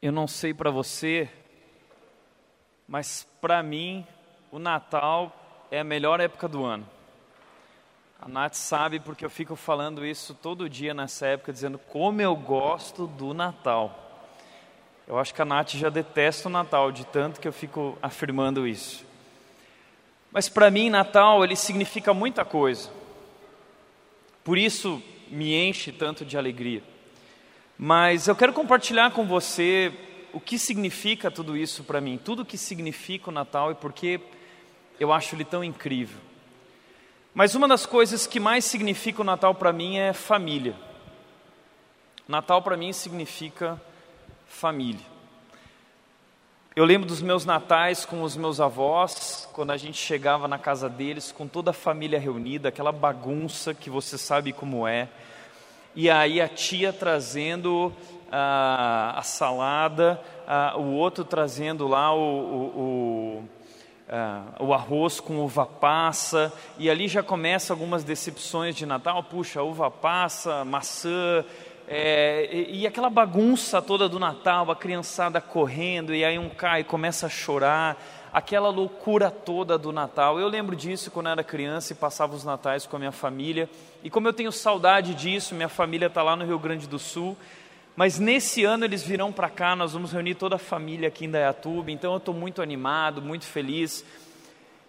[0.00, 1.28] Eu não sei para você,
[2.86, 4.06] mas para mim
[4.52, 6.88] o Natal é a melhor época do ano.
[8.20, 12.36] A Nath sabe porque eu fico falando isso todo dia nessa época, dizendo como eu
[12.36, 14.22] gosto do Natal.
[15.04, 18.68] Eu acho que a Nath já detesta o Natal, de tanto que eu fico afirmando
[18.68, 19.04] isso.
[20.30, 22.88] Mas para mim, Natal, ele significa muita coisa.
[24.44, 26.84] Por isso me enche tanto de alegria.
[27.80, 29.92] Mas eu quero compartilhar com você
[30.32, 34.20] o que significa tudo isso para mim, tudo o que significa o Natal e porque
[34.98, 36.18] eu acho ele tão incrível.
[37.32, 40.74] Mas uma das coisas que mais significa o Natal para mim é família.
[42.26, 43.80] Natal para mim significa
[44.48, 45.06] família.
[46.74, 50.88] Eu lembro dos meus natais com os meus avós, quando a gente chegava na casa
[50.88, 55.08] deles com toda a família reunida, aquela bagunça que você sabe como é
[55.94, 57.92] e aí a tia trazendo
[58.30, 63.48] ah, a salada, ah, o outro trazendo lá o, o, o,
[64.08, 69.62] ah, o, arroz com uva passa, e ali já começa algumas decepções de Natal, puxa,
[69.62, 71.44] uva passa, maçã,
[71.90, 76.82] é, e, e, aquela bagunça toda do Natal, a criançada correndo, e aí um cai
[76.82, 77.96] e começa a chorar,
[78.32, 80.38] aquela loucura toda do Natal.
[80.38, 83.68] Eu lembro disso quando era criança e passava os natais com a minha família.
[84.02, 87.36] E como eu tenho saudade disso, minha família está lá no Rio Grande do Sul.
[87.96, 91.30] Mas nesse ano eles virão para cá, nós vamos reunir toda a família aqui em
[91.30, 91.90] Dayatuba.
[91.90, 94.04] Então eu estou muito animado, muito feliz.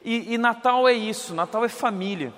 [0.03, 2.31] E, e Natal é isso, Natal é família.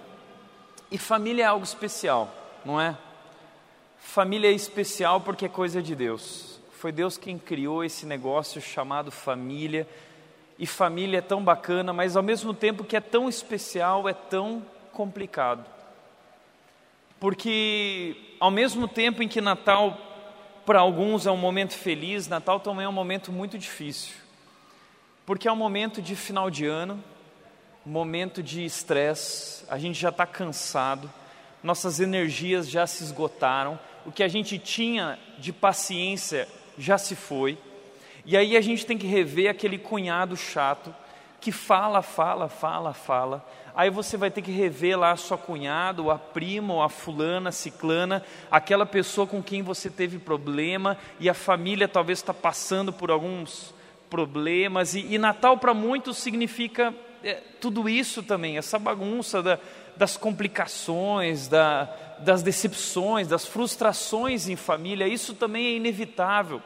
[0.89, 2.97] E família é algo especial, não é?
[3.97, 6.59] Família é especial porque é coisa de Deus.
[6.71, 9.87] Foi Deus quem criou esse negócio chamado família
[10.61, 14.63] e família é tão bacana, mas ao mesmo tempo que é tão especial, é tão
[14.93, 15.65] complicado.
[17.19, 19.97] Porque ao mesmo tempo em que Natal
[20.63, 24.13] para alguns é um momento feliz, Natal também é um momento muito difícil.
[25.25, 27.03] Porque é um momento de final de ano,
[27.83, 31.11] momento de estresse, a gente já está cansado,
[31.63, 36.47] nossas energias já se esgotaram, o que a gente tinha de paciência
[36.77, 37.57] já se foi.
[38.25, 40.93] E aí a gente tem que rever aquele cunhado chato
[41.39, 43.45] que fala, fala, fala, fala.
[43.73, 46.89] Aí você vai ter que rever lá a sua cunhada, ou a prima, ou a
[46.89, 52.33] fulana, a ciclana, aquela pessoa com quem você teve problema e a família talvez está
[52.33, 53.73] passando por alguns
[54.09, 54.93] problemas.
[54.93, 56.93] E, e Natal para muitos significa
[57.23, 59.57] é, tudo isso também, essa bagunça da,
[59.95, 61.85] das complicações, da,
[62.19, 65.07] das decepções, das frustrações em família.
[65.07, 66.61] Isso também é inevitável.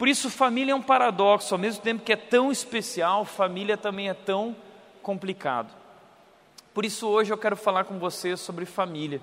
[0.00, 4.08] Por isso, família é um paradoxo, ao mesmo tempo que é tão especial, família também
[4.08, 4.56] é tão
[5.02, 5.70] complicado.
[6.72, 9.20] Por isso, hoje eu quero falar com você sobre família.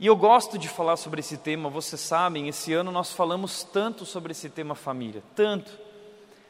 [0.00, 4.06] E eu gosto de falar sobre esse tema, vocês sabem, esse ano nós falamos tanto
[4.06, 5.70] sobre esse tema família, tanto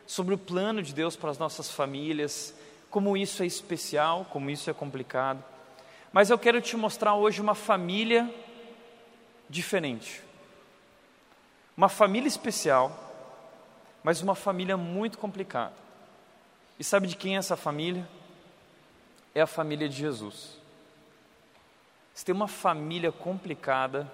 [0.06, 2.55] sobre o plano de Deus para as nossas famílias,
[2.89, 5.43] como isso é especial, como isso é complicado.
[6.12, 8.33] Mas eu quero te mostrar hoje uma família
[9.50, 10.23] diferente.
[11.77, 13.06] Uma família especial
[14.09, 15.75] mas uma família muito complicada.
[16.79, 18.09] E sabe de quem é essa família?
[19.35, 20.57] É a família de Jesus.
[22.15, 24.11] Se tem uma família complicada,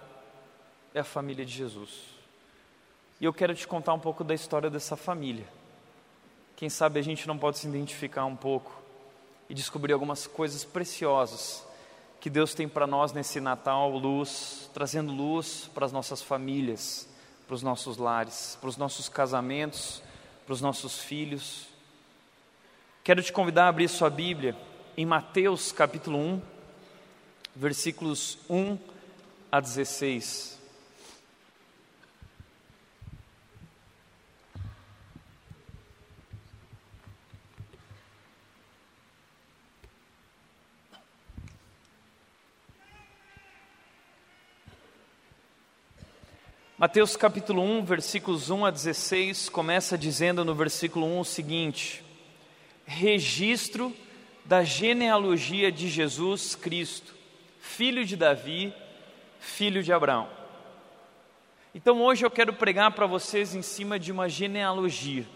[0.93, 2.06] é a família de Jesus.
[3.21, 5.47] E eu quero te contar um pouco da história dessa família.
[6.56, 8.72] Quem sabe a gente não pode se identificar um pouco
[9.49, 11.65] e descobrir algumas coisas preciosas
[12.19, 17.13] que Deus tem para nós nesse Natal, luz, trazendo luz para as nossas famílias
[17.47, 20.03] para os nossos lares, para os nossos casamentos,
[20.44, 21.66] para os nossos filhos.
[23.03, 24.56] Quero te convidar a abrir sua Bíblia
[24.97, 26.43] em Mateus capítulo 1,
[27.54, 28.78] versículos 1
[29.50, 30.63] a 16.
[46.76, 52.04] Mateus capítulo 1, versículos 1 a 16, começa dizendo no versículo 1 o seguinte:
[52.84, 53.94] Registro
[54.44, 57.15] da genealogia de Jesus Cristo,
[57.60, 58.74] filho de Davi,
[59.38, 60.28] filho de Abraão.
[61.72, 65.28] Então hoje eu quero pregar para vocês em cima de uma genealogia.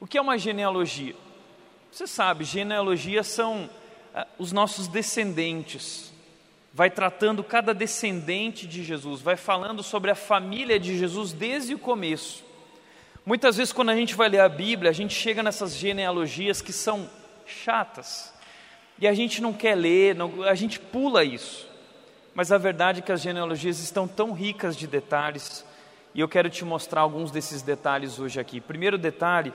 [0.00, 1.14] O que é uma genealogia?
[1.92, 3.70] Você sabe, genealogia são
[4.12, 6.12] ah, os nossos descendentes,
[6.76, 11.78] vai tratando cada descendente de Jesus, vai falando sobre a família de Jesus desde o
[11.78, 12.44] começo.
[13.24, 16.74] Muitas vezes, quando a gente vai ler a Bíblia, a gente chega nessas genealogias que
[16.74, 17.08] são
[17.46, 18.30] chatas,
[18.98, 21.66] e a gente não quer ler, não, a gente pula isso.
[22.34, 25.64] Mas a verdade é que as genealogias estão tão ricas de detalhes,
[26.14, 28.60] E eu quero te mostrar alguns desses detalhes hoje aqui.
[28.60, 29.52] Primeiro detalhe,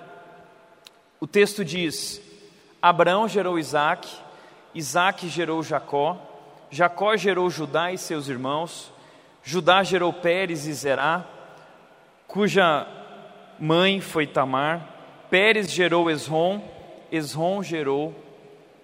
[1.20, 2.20] o texto diz:
[2.82, 4.08] Abraão gerou Isaac,
[4.74, 6.31] Isaac gerou Jacó,
[6.72, 8.94] Jacó gerou Judá e seus irmãos,
[9.44, 11.26] Judá gerou Pérez e Zerá,
[12.26, 12.88] cuja
[13.60, 14.88] mãe foi Tamar,
[15.30, 16.62] Pérez gerou Esrom,
[17.12, 18.16] Esrom gerou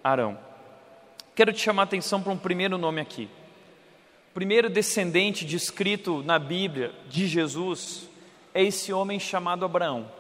[0.04, 0.38] Arão.
[1.34, 3.30] Quero te chamar a atenção para um primeiro nome aqui.
[4.32, 8.10] O primeiro descendente descrito na Bíblia de Jesus
[8.54, 10.12] é esse homem chamado Abraão.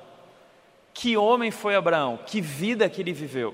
[0.94, 2.18] Que homem foi Abraão?
[2.26, 3.54] Que vida que ele viveu?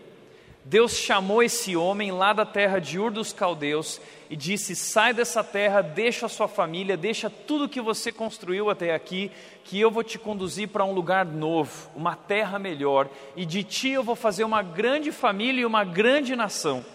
[0.66, 4.00] Deus chamou esse homem lá da terra de Ur dos Caldeus
[4.30, 8.94] e disse: Sai dessa terra, deixa a sua família, deixa tudo que você construiu até
[8.94, 9.30] aqui,
[9.66, 13.90] que eu vou te conduzir para um lugar novo, uma terra melhor, e de ti
[13.90, 16.86] eu vou fazer uma grande família e uma grande nação,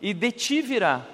[0.00, 1.06] e de ti virá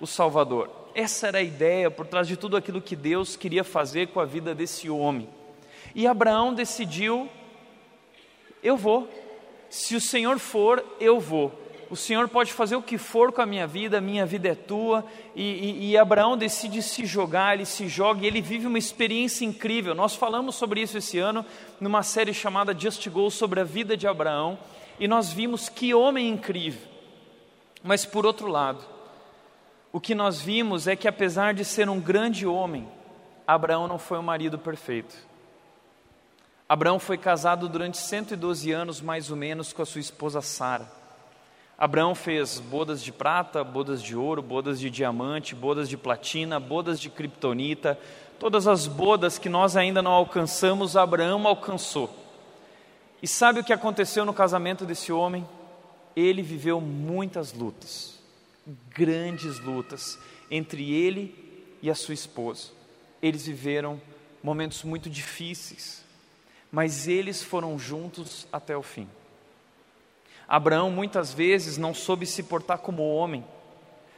[0.00, 0.70] o Salvador.
[0.94, 4.24] Essa era a ideia por trás de tudo aquilo que Deus queria fazer com a
[4.24, 5.28] vida desse homem.
[5.94, 7.28] E Abraão decidiu:
[8.62, 9.08] Eu vou
[9.72, 11.50] se o Senhor for, eu vou.
[11.88, 14.54] O Senhor pode fazer o que for com a minha vida, a minha vida é
[14.54, 15.02] tua.
[15.34, 19.46] E, e, e, Abraão decide se jogar, ele se joga e ele vive uma experiência
[19.46, 19.94] incrível.
[19.94, 21.42] Nós falamos sobre isso esse ano
[21.80, 24.58] numa série chamada Just Go sobre a vida de Abraão.
[25.00, 26.86] E nós vimos que homem incrível.
[27.82, 28.84] Mas por outro lado,
[29.90, 32.86] o que nós vimos é que apesar de ser um grande homem,
[33.46, 35.16] Abraão não foi um marido perfeito.
[36.72, 40.90] Abraão foi casado durante 112 anos, mais ou menos, com a sua esposa Sara.
[41.76, 46.98] Abraão fez bodas de prata, bodas de ouro, bodas de diamante, bodas de platina, bodas
[46.98, 47.98] de criptonita,
[48.38, 52.08] todas as bodas que nós ainda não alcançamos, Abraão alcançou.
[53.22, 55.46] E sabe o que aconteceu no casamento desse homem?
[56.16, 58.18] Ele viveu muitas lutas,
[58.88, 60.18] grandes lutas,
[60.50, 62.70] entre ele e a sua esposa.
[63.20, 64.00] Eles viveram
[64.42, 66.02] momentos muito difíceis
[66.72, 69.06] mas eles foram juntos até o fim.
[70.48, 73.44] Abraão muitas vezes não soube se portar como homem,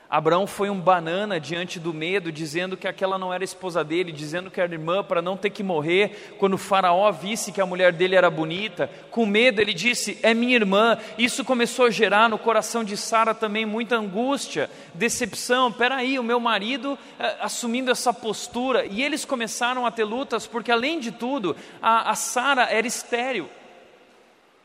[0.08, 4.50] Abraão foi um banana diante do medo, dizendo que aquela não era esposa dele, dizendo
[4.50, 6.36] que era irmã para não ter que morrer.
[6.38, 10.34] Quando o Faraó visse que a mulher dele era bonita, com medo ele disse: É
[10.34, 10.98] minha irmã.
[11.16, 15.72] Isso começou a gerar no coração de Sara também muita angústia, decepção.
[15.72, 18.84] Peraí, o meu marido eh, assumindo essa postura.
[18.84, 23.48] E eles começaram a ter lutas, porque além de tudo, a, a Sara era estéril.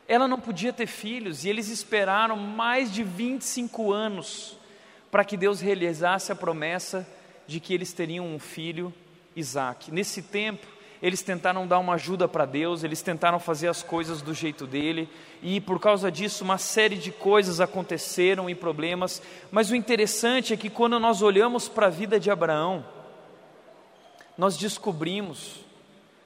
[0.08, 4.59] Ela não podia ter filhos, e eles esperaram mais de 25 anos
[5.12, 7.08] para que Deus realizasse a promessa
[7.48, 8.94] de que eles teriam um filho,
[9.36, 9.92] Isaac.
[9.92, 10.68] Nesse tempo,
[11.02, 15.10] eles tentaram dar uma ajuda para Deus, eles tentaram fazer as coisas do jeito dele,
[15.42, 19.22] e por causa disso, uma série de coisas aconteceram e problemas.
[19.52, 22.86] Mas o interessante é que quando nós olhamos para a vida de Abraão,
[24.38, 25.66] nós descobrimos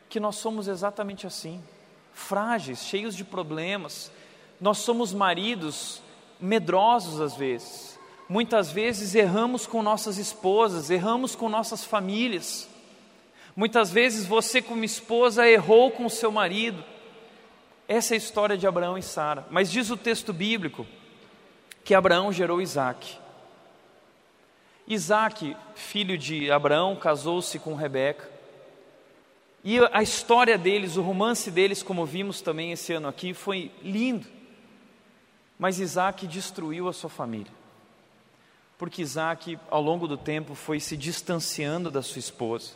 [0.10, 1.64] que nós somos exatamente assim,
[2.12, 4.12] frágeis, cheios de problemas.
[4.60, 6.02] Nós somos maridos
[6.40, 7.93] medrosos às vezes
[8.34, 12.68] Muitas vezes erramos com nossas esposas, erramos com nossas famílias.
[13.56, 16.84] Muitas vezes você, como esposa, errou com seu marido.
[17.88, 19.46] Essa é a história de Abraão e Sara.
[19.52, 20.84] Mas diz o texto bíblico
[21.84, 23.20] que Abraão gerou Isaac.
[24.88, 28.28] Isaac, filho de Abraão, casou-se com Rebeca.
[29.64, 34.26] E a história deles, o romance deles, como vimos também esse ano aqui, foi lindo.
[35.60, 37.62] Mas Isaac destruiu a sua família
[38.78, 42.72] porque Isaac, ao longo do tempo, foi se distanciando da sua esposa,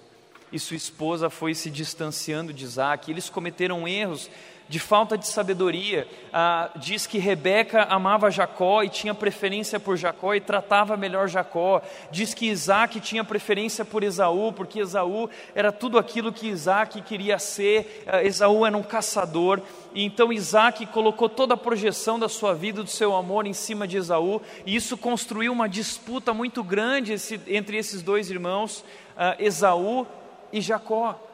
[0.51, 4.29] e sua esposa foi se distanciando de Isaac, eles cometeram erros
[4.69, 6.07] de falta de sabedoria.
[6.31, 11.81] Ah, diz que Rebeca amava Jacó e tinha preferência por Jacó e tratava melhor Jacó.
[12.11, 17.39] Diz que Isaac tinha preferência por Esaú, porque Esaú era tudo aquilo que Isaac queria
[17.39, 18.03] ser.
[18.07, 19.61] Ah, Esaú era um caçador.
[19.93, 23.87] E então Isaac colocou toda a projeção da sua vida, do seu amor em cima
[23.87, 27.15] de Esaú, e isso construiu uma disputa muito grande
[27.47, 28.83] entre esses dois irmãos,
[29.17, 30.05] ah, Esaú
[30.51, 31.26] e Jacó.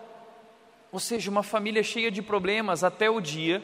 [0.94, 3.64] Ou seja, uma família cheia de problemas até o dia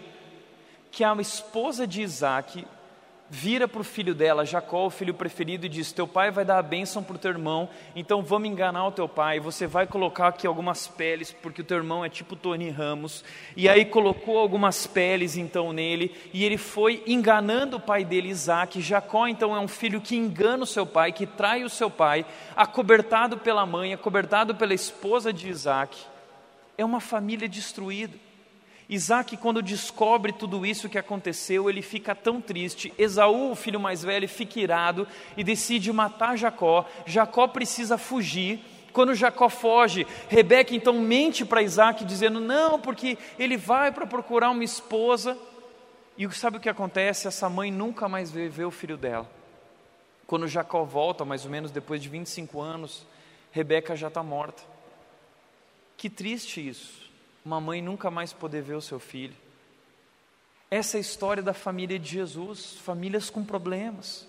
[0.90, 2.66] que a esposa de Isaac
[3.30, 6.58] vira para o filho dela, Jacó, o filho preferido, e diz: Teu pai vai dar
[6.58, 9.40] a bênção para o teu irmão, então vamos enganar o teu pai.
[9.40, 13.24] Você vai colocar aqui algumas peles, porque o teu irmão é tipo Tony Ramos.
[13.56, 18.82] E aí colocou algumas peles então nele, e ele foi enganando o pai dele, Isaac.
[18.82, 22.26] Jacó então é um filho que engana o seu pai, que trai o seu pai,
[22.56, 25.96] acobertado pela mãe, acobertado pela esposa de Isaac
[26.80, 28.18] é uma família destruída.
[28.88, 32.94] Isaac, quando descobre tudo isso que aconteceu, ele fica tão triste.
[32.98, 35.06] Esaú, o filho mais velho, fica irado
[35.36, 36.88] e decide matar Jacó.
[37.06, 43.56] Jacó precisa fugir Quando Jacó foge, Rebeca então mente para Isaac, dizendo: Não, porque ele
[43.56, 45.38] vai para procurar uma esposa.
[46.18, 47.28] E sabe o que acontece?
[47.28, 49.30] Essa mãe nunca mais vê, o filho dela.
[50.26, 53.06] Quando Jacó volta, mais ou menos depois de 25 anos,
[53.52, 54.69] Rebeca já está morta.
[56.00, 56.94] Que triste isso,
[57.44, 59.36] uma mãe nunca mais poder ver o seu filho.
[60.72, 64.26] Essa é a história da família de Jesus, famílias com problemas.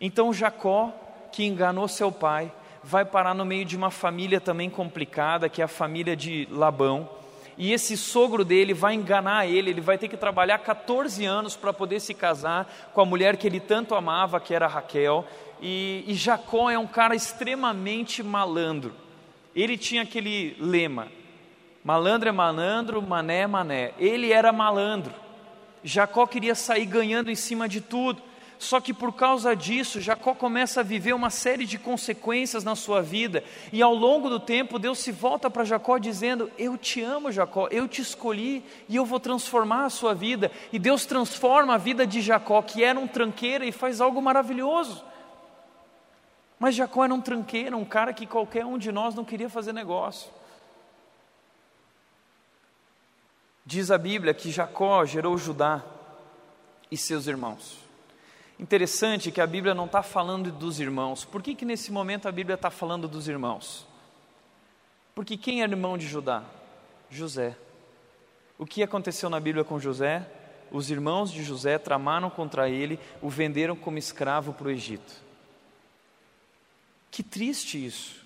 [0.00, 0.94] Então Jacó,
[1.32, 5.64] que enganou seu pai, vai parar no meio de uma família também complicada, que é
[5.64, 7.10] a família de Labão.
[7.58, 11.72] E esse sogro dele vai enganar ele, ele vai ter que trabalhar 14 anos para
[11.72, 15.26] poder se casar com a mulher que ele tanto amava, que era Raquel.
[15.60, 19.02] E, e Jacó é um cara extremamente malandro.
[19.54, 21.08] Ele tinha aquele lema:
[21.82, 23.92] malandro é malandro, mané é mané.
[23.98, 25.12] Ele era malandro.
[25.82, 28.22] Jacó queria sair ganhando em cima de tudo.
[28.58, 33.02] Só que por causa disso, Jacó começa a viver uma série de consequências na sua
[33.02, 37.30] vida, e ao longo do tempo, Deus se volta para Jacó dizendo: Eu te amo,
[37.30, 40.50] Jacó, eu te escolhi e eu vou transformar a sua vida.
[40.72, 45.04] E Deus transforma a vida de Jacó, que era um tranqueiro, e faz algo maravilhoso.
[46.58, 49.72] Mas Jacó era um tranqueiro, um cara que qualquer um de nós não queria fazer
[49.72, 50.30] negócio.
[53.66, 55.82] Diz a Bíblia que Jacó gerou Judá
[56.90, 57.78] e seus irmãos.
[58.58, 61.24] Interessante que a Bíblia não está falando dos irmãos.
[61.24, 63.86] Por que, que nesse momento a Bíblia está falando dos irmãos?
[65.14, 66.44] Porque quem é irmão de Judá?
[67.10, 67.56] José.
[68.58, 70.28] O que aconteceu na Bíblia com José?
[70.70, 75.23] Os irmãos de José tramaram contra ele, o venderam como escravo para o Egito.
[77.14, 78.16] Que triste isso.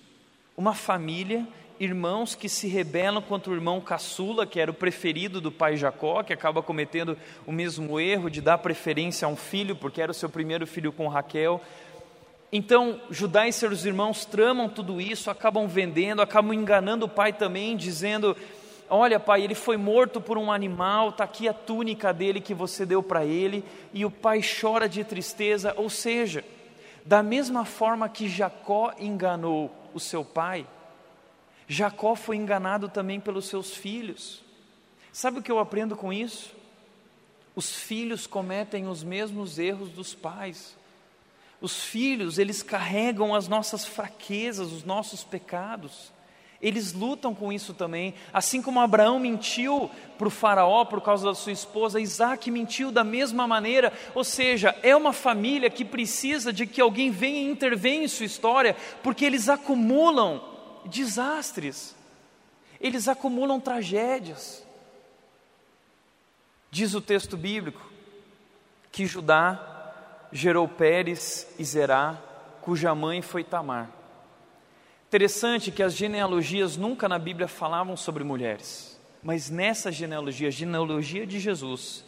[0.57, 1.47] Uma família
[1.79, 6.23] irmãos que se rebelam contra o irmão caçula, que era o preferido do pai Jacó,
[6.23, 7.15] que acaba cometendo
[7.45, 10.91] o mesmo erro de dar preferência a um filho, porque era o seu primeiro filho
[10.91, 11.61] com Raquel.
[12.51, 17.77] Então, Judá e seus irmãos tramam tudo isso, acabam vendendo, acabam enganando o pai também,
[17.77, 18.35] dizendo:
[18.89, 22.87] Olha, pai, ele foi morto por um animal, está aqui a túnica dele que você
[22.87, 25.75] deu para ele, e o pai chora de tristeza.
[25.77, 26.43] Ou seja,
[27.09, 30.67] da mesma forma que Jacó enganou o seu pai,
[31.67, 34.43] Jacó foi enganado também pelos seus filhos.
[35.11, 36.55] Sabe o que eu aprendo com isso?
[37.55, 40.77] Os filhos cometem os mesmos erros dos pais.
[41.59, 46.13] Os filhos, eles carregam as nossas fraquezas, os nossos pecados.
[46.61, 48.13] Eles lutam com isso também.
[48.33, 53.03] Assim como Abraão mentiu para o Faraó por causa da sua esposa, Isaac mentiu da
[53.03, 53.93] mesma maneira.
[54.13, 58.25] Ou seja, é uma família que precisa de que alguém venha e intervenha em sua
[58.25, 60.43] história, porque eles acumulam
[60.85, 61.95] desastres,
[62.81, 64.65] eles acumulam tragédias.
[66.69, 67.89] Diz o texto bíblico
[68.91, 69.93] que Judá
[70.31, 72.17] gerou Pérez e Zerá,
[72.61, 73.98] cuja mãe foi Tamar.
[75.09, 81.39] Interessante que as genealogias nunca na Bíblia falavam sobre mulheres, mas nessa genealogia, genealogia de
[81.39, 82.05] Jesus,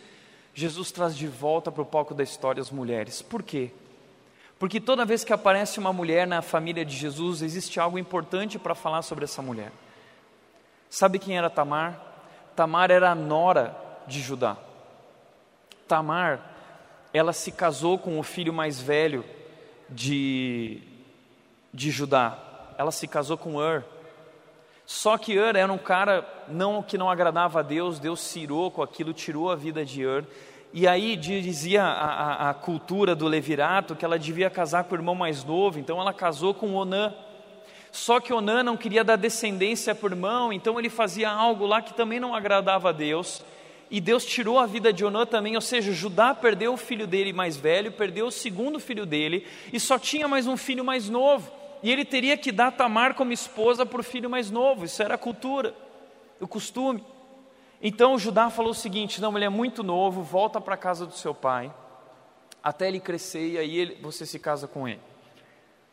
[0.54, 3.20] Jesus traz de volta para o palco da história as mulheres.
[3.20, 3.72] Por quê?
[4.60, 8.76] Porque toda vez que aparece uma mulher na família de Jesus, existe algo importante para
[8.76, 9.72] falar sobre essa mulher.
[10.88, 12.00] Sabe quem era Tamar?
[12.56, 14.58] Tamar era a nora de Judá.
[15.88, 16.54] Tamar,
[17.12, 19.26] ela se casou com o filho mais velho
[19.90, 20.84] de,
[21.74, 22.51] de Judá.
[22.82, 23.84] Ela se casou com Ur.
[24.88, 28.82] Só que Ur era um cara não que não agradava a Deus, Deus cirou com
[28.82, 30.26] aquilo, tirou a vida de Ur
[30.74, 34.98] e aí dizia a, a, a, cultura do levirato que ela devia casar com o
[34.98, 37.14] irmão mais novo, então ela casou com Onã.
[37.92, 41.84] Só que Onã não queria dar descendência para o irmão, então ele fazia algo lá
[41.84, 43.44] que também não agradava a Deus.
[43.92, 47.32] E Deus tirou a vida de Onã também, ou seja, Judá perdeu o filho dele
[47.32, 51.61] mais velho, perdeu o segundo filho dele, e só tinha mais um filho mais novo.
[51.84, 55.16] E ele teria que dar Tamar como esposa para o filho mais novo, isso era
[55.16, 55.74] a cultura,
[56.40, 57.04] o costume.
[57.82, 61.14] Então Judá falou o seguinte: não, ele é muito novo, volta para a casa do
[61.14, 61.74] seu pai,
[62.64, 65.02] até ele crescer e aí ele, você se casa com ele.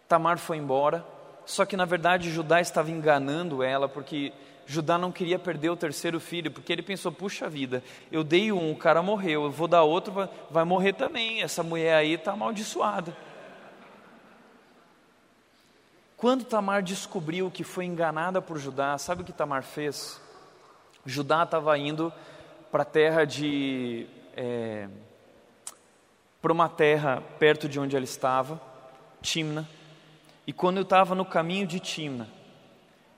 [0.07, 1.05] Tamar foi embora,
[1.47, 4.33] só que na verdade Judá estava enganando ela, porque
[4.67, 8.73] Judá não queria perder o terceiro filho, porque ele pensou: puxa vida, eu dei um,
[8.73, 12.33] o cara morreu, eu vou dar outro, vai, vai morrer também, essa mulher aí está
[12.33, 13.17] amaldiçoada.
[16.19, 20.21] Quando Tamar descobriu que foi enganada por Judá, sabe o que Tamar fez?
[21.07, 22.13] Judá estava indo
[22.73, 24.05] para a terra de.
[24.37, 24.89] É,
[26.43, 28.61] para uma terra perto de onde ela estava,
[29.23, 29.69] Timna.
[30.45, 32.29] E quando eu estava no caminho de Timna,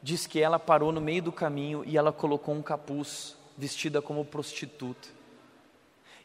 [0.03, 4.27] diz que ela parou no meio do caminho e ela colocou um capuz, vestida como
[4.27, 5.09] prostituta.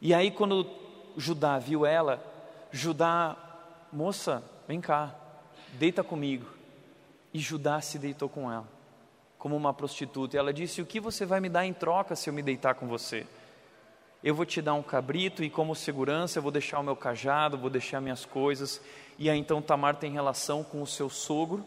[0.02, 0.70] E aí, quando
[1.16, 2.22] Judá viu ela,
[2.70, 3.38] Judá,
[3.94, 5.16] moça, vem cá,
[5.80, 6.55] deita comigo.
[7.36, 8.66] E Judá se deitou com ela,
[9.38, 10.38] como uma prostituta.
[10.38, 12.76] E ela disse: O que você vai me dar em troca se eu me deitar
[12.76, 13.28] com você?
[14.24, 17.58] Eu vou te dar um cabrito e, como segurança, eu vou deixar o meu cajado,
[17.58, 18.80] vou deixar minhas coisas.
[19.20, 21.66] E aí então Tamar tem relação com o seu sogro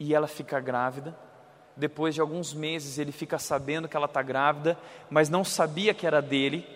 [0.00, 1.14] e ela fica grávida.
[1.76, 4.78] Depois de alguns meses, ele fica sabendo que ela está grávida,
[5.10, 6.66] mas não sabia que era dele.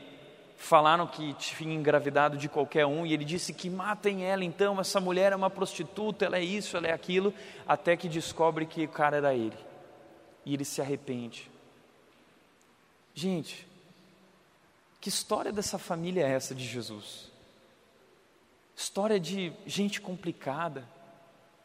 [0.62, 4.78] Falaram que tinha engravidado de qualquer um, e ele disse que matem ela então.
[4.78, 7.32] Essa mulher é uma prostituta, ela é isso, ela é aquilo,
[7.66, 9.56] até que descobre que o cara era ele,
[10.44, 11.50] e ele se arrepende.
[13.14, 13.66] Gente,
[15.00, 17.32] que história dessa família é essa de Jesus?
[18.76, 20.86] História de gente complicada.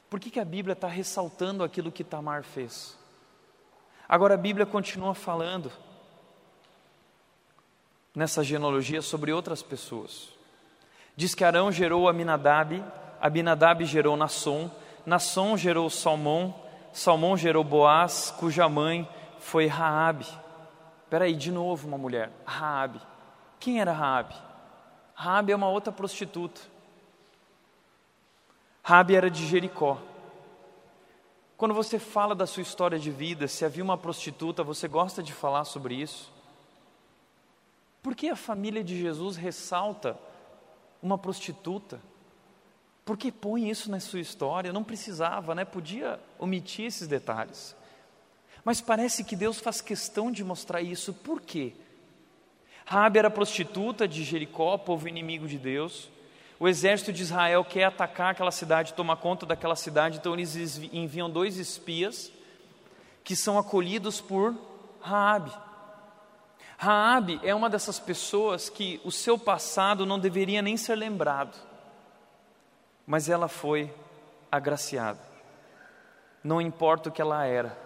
[0.09, 2.97] Por que, que a Bíblia está ressaltando aquilo que Tamar fez?
[4.07, 5.69] Agora a Bíblia continua falando
[8.15, 10.29] nessa genealogia sobre outras pessoas.
[11.15, 12.83] Diz que Arão gerou Aminadab,
[13.21, 14.69] Abinadab gerou Nasson,
[15.05, 16.55] Nasson gerou Salmão,
[16.93, 19.07] Salmão gerou Boaz, cuja mãe
[19.39, 20.25] foi Raabe.
[21.11, 22.99] Aí, de novo uma mulher, Raabe.
[23.57, 24.35] Quem era Raabe?
[25.13, 26.59] Raabe é uma outra prostituta.
[28.83, 29.97] Raabe era de Jericó.
[31.55, 35.31] Quando você fala da sua história de vida, se havia uma prostituta, você gosta de
[35.31, 36.34] falar sobre isso?
[38.05, 40.15] Por que a família de Jesus ressalta
[41.01, 41.99] uma prostituta?
[43.03, 44.71] Por que põe isso na sua história?
[44.71, 45.65] Não precisava, né?
[45.65, 47.75] Podia omitir esses detalhes.
[48.63, 51.15] Mas parece que Deus faz questão de mostrar isso.
[51.15, 51.73] Por quê?
[52.85, 56.07] Rabi era prostituta de Jericó, povo inimigo de Deus.
[56.59, 61.27] O exército de Israel quer atacar aquela cidade, tomar conta daquela cidade, então eles enviam
[61.27, 62.31] dois espias
[63.23, 64.55] que são acolhidos por
[65.01, 65.64] Raabe.
[66.77, 71.57] Raabe é uma dessas pessoas que o seu passado não deveria nem ser lembrado,
[73.05, 73.93] mas ela foi
[74.51, 75.19] agraciada.
[76.43, 77.77] Não importa o que ela era,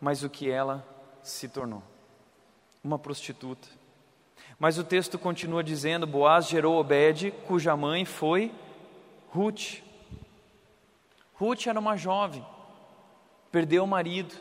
[0.00, 0.84] mas o que ela
[1.22, 1.82] se tornou.
[2.82, 3.68] Uma prostituta
[4.62, 8.52] mas o texto continua dizendo: Boaz gerou Obed, cuja mãe foi
[9.30, 9.82] Ruth.
[11.34, 12.46] Ruth era uma jovem,
[13.50, 14.32] perdeu o marido.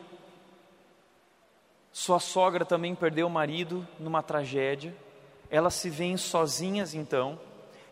[1.91, 4.95] Sua sogra também perdeu o marido numa tragédia.
[5.49, 7.38] Elas se veem sozinhas então.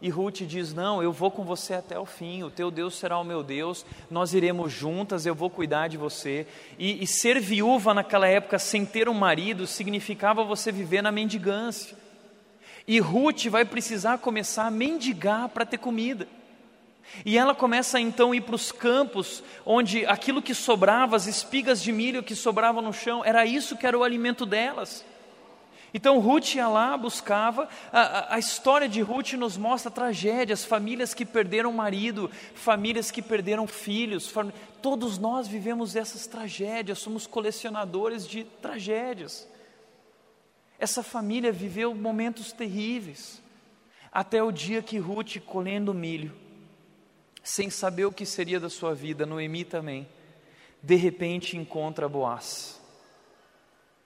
[0.02, 3.20] E Ruth diz: Não, eu vou com você até o fim, o teu Deus será
[3.20, 6.48] o meu Deus, nós iremos juntas, eu vou cuidar de você.
[6.78, 11.98] E, e ser viúva naquela época sem ter um marido significava você viver na mendigância.
[12.88, 16.28] E Ruth vai precisar começar a mendigar para ter comida.
[17.26, 21.82] E ela começa então a ir para os campos, onde aquilo que sobrava, as espigas
[21.82, 25.06] de milho que sobravam no chão, era isso que era o alimento delas.
[25.94, 27.68] Então Ruth ia lá, buscava.
[27.92, 33.22] A, a, a, história de Ruth nos mostra tragédias, famílias que perderam marido, famílias que
[33.22, 34.28] perderam filhos.
[34.28, 34.52] Fam...
[34.82, 39.48] Todos nós vivemos essas tragédias, somos colecionadores de tragédias.
[40.78, 43.42] Essa família viveu momentos terríveis,
[44.12, 46.34] até o dia que Ruth, colhendo milho,
[47.50, 50.08] sem saber o que seria da sua vida, Noemi também,
[50.84, 52.80] de repente encontra Boaz.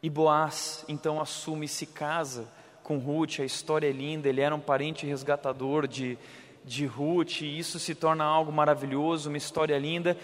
[0.01, 2.47] E Boaz então assume e se casa
[2.84, 6.17] com Ruth, a história é linda, ele era um parente resgatador de,
[6.63, 10.17] de Ruth, e isso se torna algo maravilhoso, uma história linda.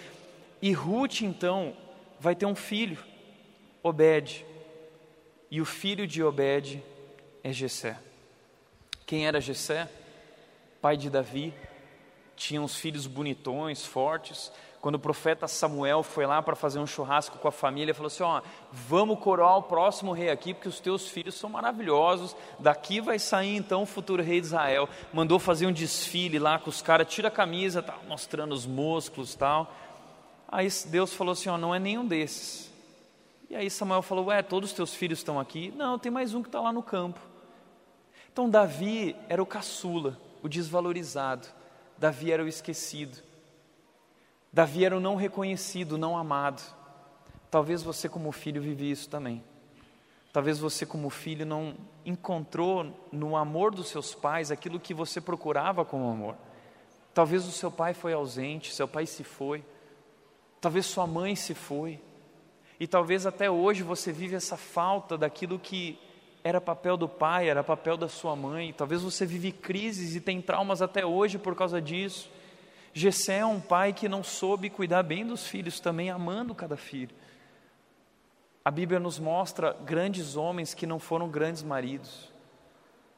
[0.62, 1.76] E Ruth então
[2.22, 3.04] vai ter um filho,
[3.84, 4.46] Obed.
[5.52, 6.82] E o filho de Obed
[7.44, 8.00] é Jessé.
[9.06, 9.90] Quem era Jessé?
[10.82, 11.54] Pai de Davi.
[12.40, 14.50] Tinha uns filhos bonitões, fortes.
[14.80, 18.24] Quando o profeta Samuel foi lá para fazer um churrasco com a família, falou assim:
[18.24, 22.34] Ó, vamos coroar o próximo rei aqui, porque os teus filhos são maravilhosos.
[22.58, 24.88] Daqui vai sair então o futuro rei de Israel.
[25.12, 29.36] Mandou fazer um desfile lá com os caras, tira a camisa, tá, mostrando os músculos
[29.36, 29.70] tal.
[30.48, 32.72] Aí Deus falou assim: Ó, não é nenhum desses.
[33.50, 35.74] E aí Samuel falou: Ué, todos os teus filhos estão aqui?
[35.76, 37.20] Não, tem mais um que está lá no campo.
[38.32, 41.59] Então Davi era o caçula, o desvalorizado.
[42.00, 43.18] Davi era o esquecido.
[44.54, 46.64] Davi era o não reconhecido, não amado.
[47.52, 49.44] Talvez você, como filho, vive isso também.
[50.32, 55.84] Talvez você, como filho, não encontrou no amor dos seus pais aquilo que você procurava
[55.84, 56.38] como amor.
[57.14, 59.66] Talvez o seu pai foi ausente, seu pai se foi.
[60.62, 62.00] Talvez sua mãe se foi.
[62.80, 66.00] E talvez até hoje você vive essa falta daquilo que
[66.44, 68.74] era papel do pai, era papel da sua mãe.
[68.74, 72.30] Talvez você vive crises e tem traumas até hoje por causa disso.
[72.94, 77.16] Gessé é um pai que não soube cuidar bem dos filhos, também amando cada filho.
[78.64, 82.30] A Bíblia nos mostra grandes homens que não foram grandes maridos.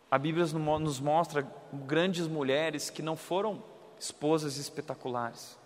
[0.10, 3.64] A Bíblia nos mostra grandes mulheres que não foram
[4.00, 5.58] esposas espetaculares.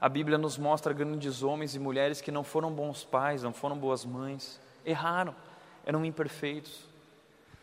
[0.00, 3.78] A Bíblia nos mostra grandes homens e mulheres que não foram bons pais, não foram
[3.78, 5.34] boas mães, erraram,
[5.86, 6.88] eram imperfeitos.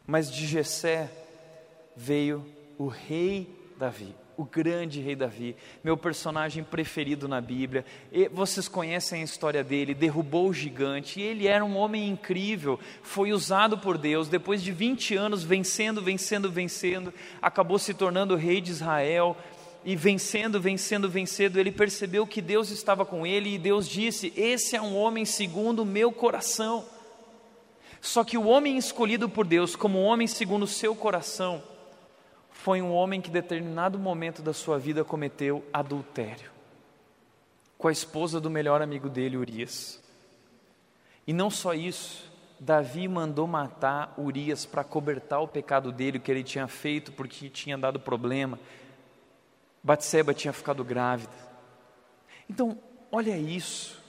[0.05, 1.09] Mas de Jessé
[1.95, 2.45] veio
[2.77, 7.85] o rei Davi, o grande rei Davi, meu personagem preferido na Bíblia.
[8.11, 13.31] E vocês conhecem a história dele, derrubou o gigante, ele era um homem incrível, foi
[13.31, 18.71] usado por Deus, depois de 20 anos vencendo, vencendo, vencendo, acabou se tornando rei de
[18.71, 19.37] Israel.
[19.83, 24.75] E vencendo, vencendo, vencendo, ele percebeu que Deus estava com ele e Deus disse: Esse
[24.75, 26.85] é um homem segundo o meu coração.
[28.01, 31.63] Só que o homem escolhido por Deus como um homem segundo o seu coração,
[32.49, 36.51] foi um homem que, em determinado momento da sua vida, cometeu adultério
[37.77, 39.99] com a esposa do melhor amigo dele, Urias.
[41.25, 46.43] E não só isso, Davi mandou matar Urias para cobertar o pecado dele, que ele
[46.43, 48.59] tinha feito porque tinha dado problema.
[49.81, 51.33] Batseba tinha ficado grávida.
[52.47, 52.77] Então,
[53.11, 54.00] olha isso.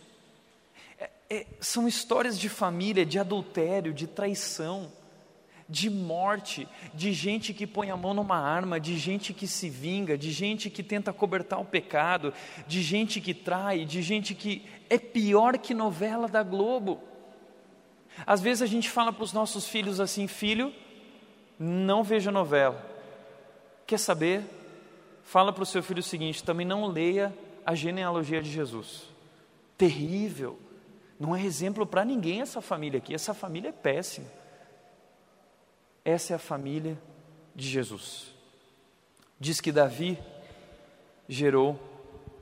[1.34, 4.92] É, são histórias de família, de adultério, de traição
[5.66, 10.18] de morte, de gente que põe a mão numa arma, de gente que se vinga,
[10.18, 12.34] de gente que tenta cobertar o pecado,
[12.66, 17.00] de gente que trai, de gente que é pior que novela da Globo.
[18.26, 20.70] Às vezes a gente fala para os nossos filhos assim: filho,
[21.58, 22.84] não veja novela.
[23.86, 24.44] Quer saber?
[25.24, 29.04] Fala para o seu filho o seguinte: também não leia a genealogia de Jesus.
[29.78, 30.58] Terrível.
[31.22, 33.14] Não é exemplo para ninguém essa família aqui.
[33.14, 34.26] Essa família é péssima.
[36.04, 37.00] Essa é a família
[37.54, 38.34] de Jesus.
[39.38, 40.18] Diz que Davi
[41.28, 41.78] gerou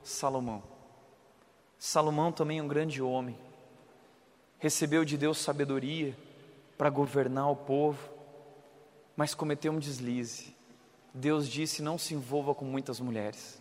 [0.01, 0.63] Salomão.
[1.77, 3.37] Salomão também é um grande homem.
[4.57, 6.17] Recebeu de Deus sabedoria
[6.75, 8.09] para governar o povo,
[9.15, 10.55] mas cometeu um deslize.
[11.13, 13.60] Deus disse: não se envolva com muitas mulheres.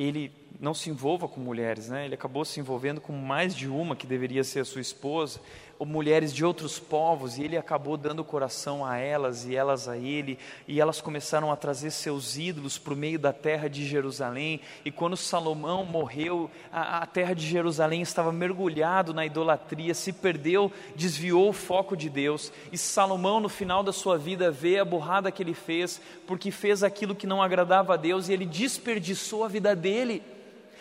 [0.00, 2.04] Ele não se envolva com mulheres, né?
[2.06, 5.40] Ele acabou se envolvendo com mais de uma que deveria ser a sua esposa,
[5.86, 10.38] mulheres de outros povos, e ele acabou dando coração a elas e elas a ele,
[10.68, 14.60] e elas começaram a trazer seus ídolos para o meio da terra de Jerusalém.
[14.84, 20.70] E quando Salomão morreu, a, a terra de Jerusalém estava mergulhado na idolatria, se perdeu,
[20.94, 22.52] desviou o foco de Deus.
[22.70, 26.82] E Salomão, no final da sua vida, vê a burrada que ele fez, porque fez
[26.82, 30.22] aquilo que não agradava a Deus e ele desperdiçou a vida dele.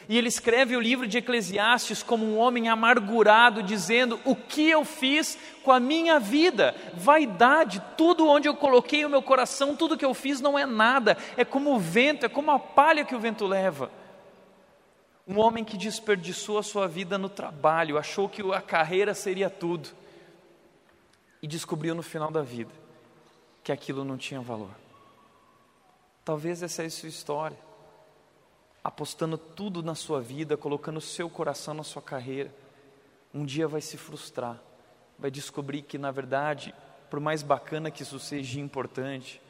[0.09, 4.83] E ele escreve o livro de Eclesiastes como um homem amargurado, dizendo: O que eu
[4.83, 6.75] fiz com a minha vida?
[6.95, 11.15] Vaidade, tudo onde eu coloquei o meu coração, tudo que eu fiz não é nada,
[11.37, 13.91] é como o vento, é como a palha que o vento leva.
[15.27, 19.89] Um homem que desperdiçou a sua vida no trabalho, achou que a carreira seria tudo,
[21.39, 22.73] e descobriu no final da vida
[23.63, 24.71] que aquilo não tinha valor.
[26.25, 27.68] Talvez essa é a sua história
[28.83, 32.53] apostando tudo na sua vida, colocando o seu coração na sua carreira,
[33.33, 34.59] um dia vai se frustrar,
[35.17, 36.73] vai descobrir que, na verdade,
[37.09, 39.41] por mais bacana que isso seja importante,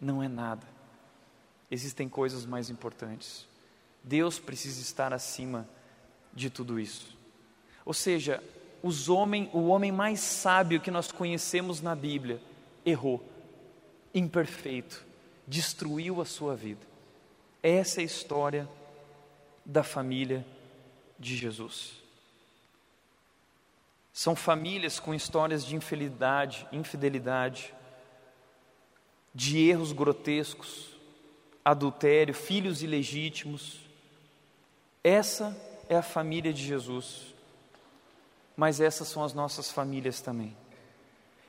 [0.00, 0.66] não é nada.
[1.70, 3.46] Existem coisas mais importantes.
[4.02, 5.68] Deus precisa estar acima
[6.32, 7.16] de tudo isso.
[7.84, 8.42] Ou seja,
[8.82, 12.40] os homem, o homem mais sábio que nós conhecemos na Bíblia
[12.86, 13.22] errou,
[14.14, 15.04] imperfeito,
[15.46, 16.87] destruiu a sua vida.
[17.62, 18.68] Essa é a história
[19.64, 20.46] da família
[21.18, 21.94] de Jesus.
[24.12, 27.74] São famílias com histórias de infidelidade, infidelidade,
[29.34, 30.96] de erros grotescos,
[31.64, 33.80] adultério, filhos ilegítimos.
[35.04, 35.56] Essa
[35.88, 37.34] é a família de Jesus.
[38.56, 40.56] Mas essas são as nossas famílias também.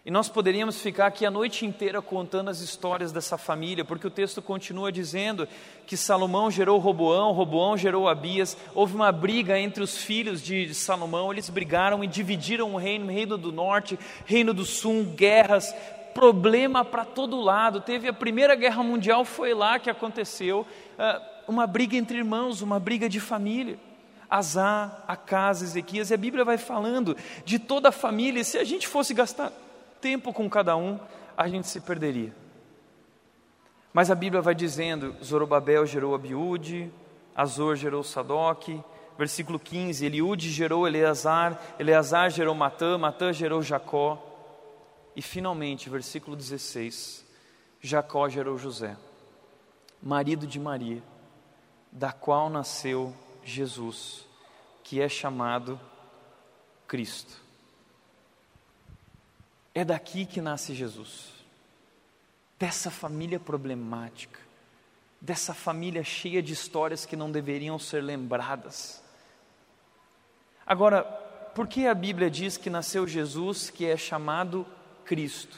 [0.05, 4.11] E nós poderíamos ficar aqui a noite inteira contando as histórias dessa família, porque o
[4.11, 5.45] texto continua dizendo
[5.85, 11.33] que Salomão gerou Roboão, Roboão gerou Abias, houve uma briga entre os filhos de Salomão,
[11.33, 15.75] eles brigaram e dividiram o reino, reino do norte, reino do sul, guerras,
[16.13, 17.81] problema para todo lado.
[17.81, 20.65] Teve a Primeira Guerra Mundial, foi lá que aconteceu,
[20.97, 23.77] ah, uma briga entre irmãos, uma briga de família.
[24.29, 28.87] Azar, Acas, Ezequias, e a Bíblia vai falando de toda a família, se a gente
[28.87, 29.51] fosse gastar
[29.99, 30.99] tempo com cada um,
[31.37, 32.33] a gente se perderia.
[33.93, 36.91] Mas a Bíblia vai dizendo: Zorobabel gerou Abiúde,
[37.35, 38.67] Azor gerou Sadoc,
[39.17, 44.25] versículo 15: Eliúde gerou Eleazar, Eleazar gerou Matã, Matã gerou Jacó.
[45.15, 47.25] E finalmente, versículo 16:
[47.81, 48.95] Jacó gerou José,
[50.01, 51.01] marido de Maria,
[51.91, 54.25] da qual nasceu Jesus,
[54.83, 55.79] que é chamado
[56.87, 57.48] Cristo.
[59.79, 61.27] É daqui que nasce Jesus,
[62.59, 64.37] dessa família problemática,
[65.21, 69.01] dessa família cheia de histórias que não deveriam ser lembradas.
[70.67, 71.03] Agora,
[71.55, 74.67] por que a Bíblia diz que nasceu Jesus, que é chamado
[75.05, 75.57] Cristo?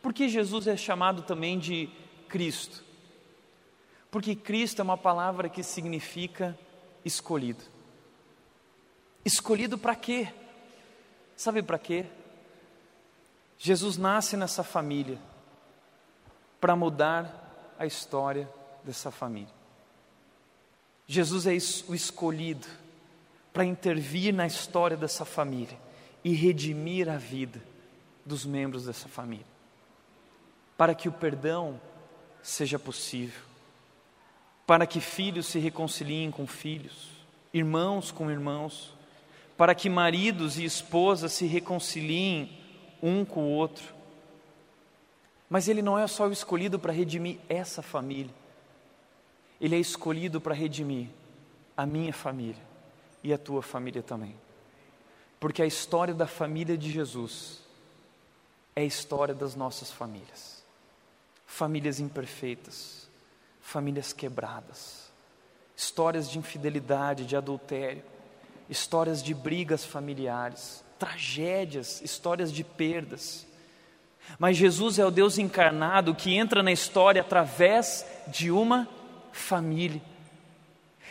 [0.00, 1.90] Por que Jesus é chamado também de
[2.28, 2.84] Cristo?
[4.12, 6.56] Porque Cristo é uma palavra que significa
[7.04, 7.64] escolhido.
[9.24, 10.32] Escolhido para quê?
[11.36, 12.06] Sabe para quê?
[13.62, 15.18] Jesus nasce nessa família
[16.58, 18.48] para mudar a história
[18.82, 19.52] dessa família.
[21.06, 21.52] Jesus é
[21.86, 22.66] o escolhido
[23.52, 25.78] para intervir na história dessa família
[26.24, 27.62] e redimir a vida
[28.24, 29.44] dos membros dessa família,
[30.78, 31.78] para que o perdão
[32.42, 33.42] seja possível,
[34.66, 37.10] para que filhos se reconciliem com filhos,
[37.52, 38.94] irmãos com irmãos,
[39.54, 42.59] para que maridos e esposas se reconciliem
[43.02, 43.94] um com o outro.
[45.48, 48.34] Mas ele não é só o escolhido para redimir essa família,
[49.60, 51.08] ele é escolhido para redimir
[51.76, 52.62] a minha família
[53.22, 54.34] e a tua família também.
[55.38, 57.60] Porque a história da família de Jesus
[58.76, 60.62] é a história das nossas famílias.
[61.46, 63.08] Famílias imperfeitas,
[63.60, 65.10] famílias quebradas,
[65.76, 68.02] histórias de infidelidade, de adultério,
[68.68, 73.46] histórias de brigas familiares, tragédias, histórias de perdas.
[74.38, 78.86] Mas Jesus é o Deus encarnado que entra na história através de uma
[79.32, 80.00] família.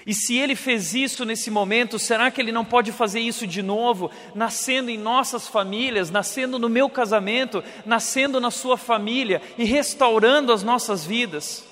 [0.06, 3.62] E se ele fez isso nesse momento, será que ele não pode fazer isso de
[3.62, 10.54] novo, nascendo em nossas famílias, nascendo no meu casamento, nascendo na sua família e restaurando
[10.54, 11.65] as nossas vidas?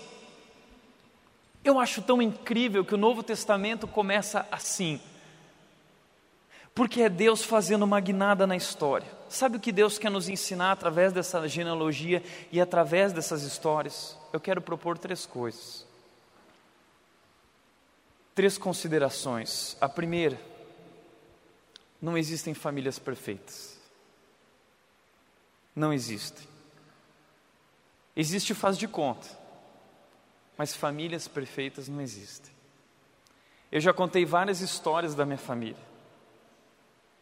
[1.63, 4.99] Eu acho tão incrível que o Novo Testamento começa assim,
[6.77, 9.07] porque é Deus fazendo uma guinada na história.
[9.27, 14.15] Sabe o que Deus quer nos ensinar através dessa genealogia e através dessas histórias?
[14.31, 15.87] Eu quero propor três coisas
[18.37, 19.75] três considerações.
[19.81, 20.39] A primeira,
[21.99, 23.79] não existem famílias perfeitas.
[25.75, 26.47] Não existem.
[28.15, 29.27] Existe faz de conta,
[30.55, 32.53] mas famílias perfeitas não existem.
[33.71, 35.86] Eu já contei várias histórias da minha família.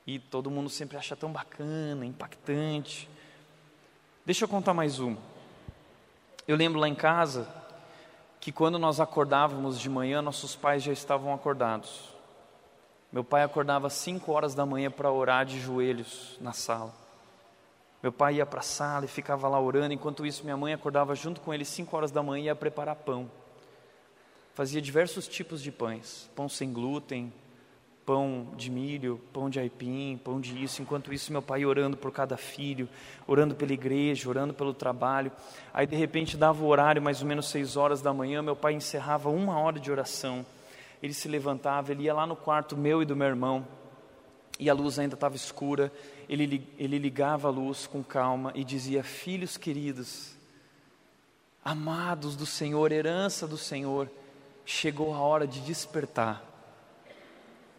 [0.06, 3.10] E todo mundo sempre acha tão bacana, impactante.
[4.26, 5.18] Deixa eu contar mais uma.
[6.48, 7.48] Eu lembro lá em casa,
[8.40, 12.14] que quando nós acordávamos de manhã, nossos pais já estavam acordados.
[13.12, 16.94] Meu pai acordava às 5 horas da manhã para orar de joelhos na sala.
[18.04, 21.16] Meu pai ia para a sala e ficava lá orando, enquanto isso minha mãe acordava
[21.16, 23.32] junto com ele 5 horas da manhã e ia preparar pão.
[24.54, 27.34] Fazia diversos tipos de pães, pão sem glúten,
[28.06, 30.82] pão de milho, pão de aipim, pão de isso.
[30.82, 32.88] Enquanto isso, meu pai orando por cada filho,
[33.26, 35.32] orando pela igreja, orando pelo trabalho.
[35.74, 38.74] Aí, de repente, dava o horário, mais ou menos seis horas da manhã, meu pai
[38.74, 40.46] encerrava uma hora de oração.
[41.02, 43.68] Ele se levantava, ele ia lá no quarto meu e do meu irmão,
[44.60, 45.92] e a luz ainda estava escura.
[46.30, 50.36] Ele, ele ligava a luz com calma e dizia: Filhos queridos,
[51.64, 54.10] amados do Senhor, herança do Senhor,
[54.64, 56.55] chegou a hora de despertar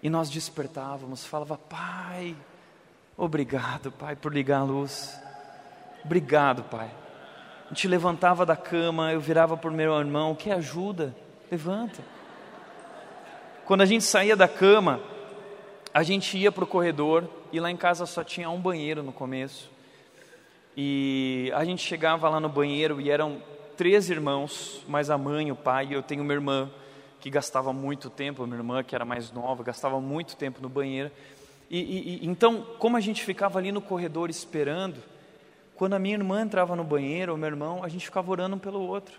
[0.02, 2.36] e nós despertávamos, falava: Pai,
[3.16, 5.18] obrigado, Pai, por ligar a luz.
[6.04, 6.90] Obrigado, Pai.
[7.66, 11.14] A gente levantava da cama, eu virava para o meu irmão: Que ajuda?
[11.50, 12.02] Levanta.
[13.64, 15.00] Quando a gente saía da cama,
[15.92, 19.12] a gente ia para o corredor e lá em casa só tinha um banheiro no
[19.12, 19.70] começo.
[20.76, 23.42] E a gente chegava lá no banheiro e eram
[23.76, 26.70] três irmãos, mais a mãe, o pai, e eu tenho uma irmã
[27.20, 31.10] que gastava muito tempo, minha irmã que era mais nova, gastava muito tempo no banheiro.
[31.70, 35.02] E, e, e, então, como a gente ficava ali no corredor esperando,
[35.74, 38.58] quando a minha irmã entrava no banheiro, ou meu irmão, a gente ficava orando um
[38.58, 39.18] pelo outro.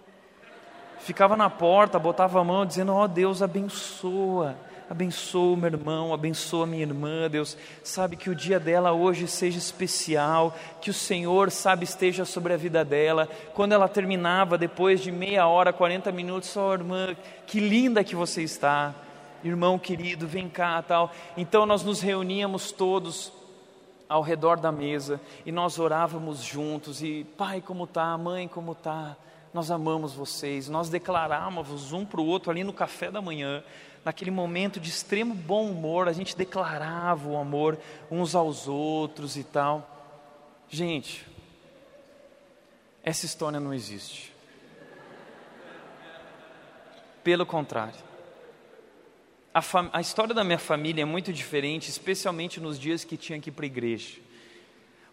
[0.99, 4.55] Ficava na porta, botava a mão dizendo: Ó oh, Deus, abençoa
[4.89, 9.28] abençoa o meu irmão, abençoa a minha irmã, Deus, sabe que o dia dela hoje
[9.28, 13.28] seja especial, que o Senhor, sabe, esteja sobre a vida dela.
[13.54, 18.15] Quando ela terminava, depois de meia hora, 40 minutos, ó oh, irmã, que linda que
[18.15, 18.95] você está,
[19.43, 21.12] irmão querido, vem cá, tal.
[21.36, 23.32] Então nós nos reuníamos todos
[24.08, 29.17] ao redor da mesa e nós orávamos juntos e pai como tá, mãe como tá,
[29.54, 33.63] nós amamos vocês, nós declarávamos um para o outro ali no café da manhã,
[34.08, 37.78] naquele momento de extremo bom humor, a gente declarava o amor
[38.10, 39.86] uns aos outros e tal.
[40.70, 41.28] Gente,
[43.04, 44.34] essa história não existe.
[47.22, 48.00] Pelo contrário,
[49.54, 53.50] a, a, história da minha família é muito diferente, especialmente nos dias que tinha que
[53.50, 54.22] ir para a igreja.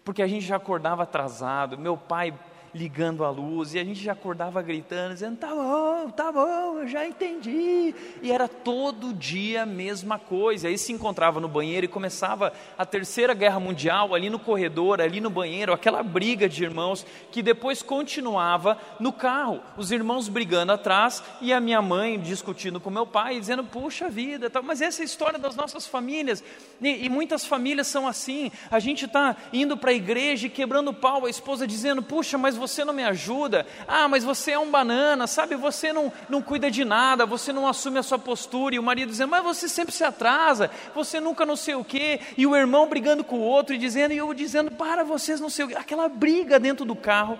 [0.05, 2.33] Porque a gente já acordava atrasado, meu pai
[2.75, 6.87] ligando a luz, e a gente já acordava gritando, dizendo, tá bom, tá bom, eu
[6.89, 7.95] já entendi.
[8.21, 10.67] E era todo dia a mesma coisa.
[10.67, 15.21] Aí se encontrava no banheiro e começava a terceira guerra mundial ali no corredor, ali
[15.21, 19.61] no banheiro, aquela briga de irmãos que depois continuava no carro.
[19.77, 24.51] Os irmãos brigando atrás e a minha mãe discutindo com meu pai, dizendo: puxa vida,
[24.61, 26.43] mas essa é a história das nossas famílias.
[26.81, 28.51] E, e muitas famílias são assim.
[28.69, 32.57] A gente está indo para a igreja e quebrando pau, a esposa dizendo: puxa, mas
[32.57, 33.65] você não me ajuda.
[33.87, 35.55] Ah, mas você é um banana, sabe?
[35.55, 38.75] Você não, não cuida de nada, você não assume a sua postura.
[38.75, 42.19] E o marido dizendo: mas você sempre se atrasa, você nunca não sei o quê.
[42.37, 45.49] E o irmão brigando com o outro e dizendo, e eu dizendo: para vocês não
[45.49, 45.75] sei o quê.
[45.75, 47.39] Aquela briga dentro do carro,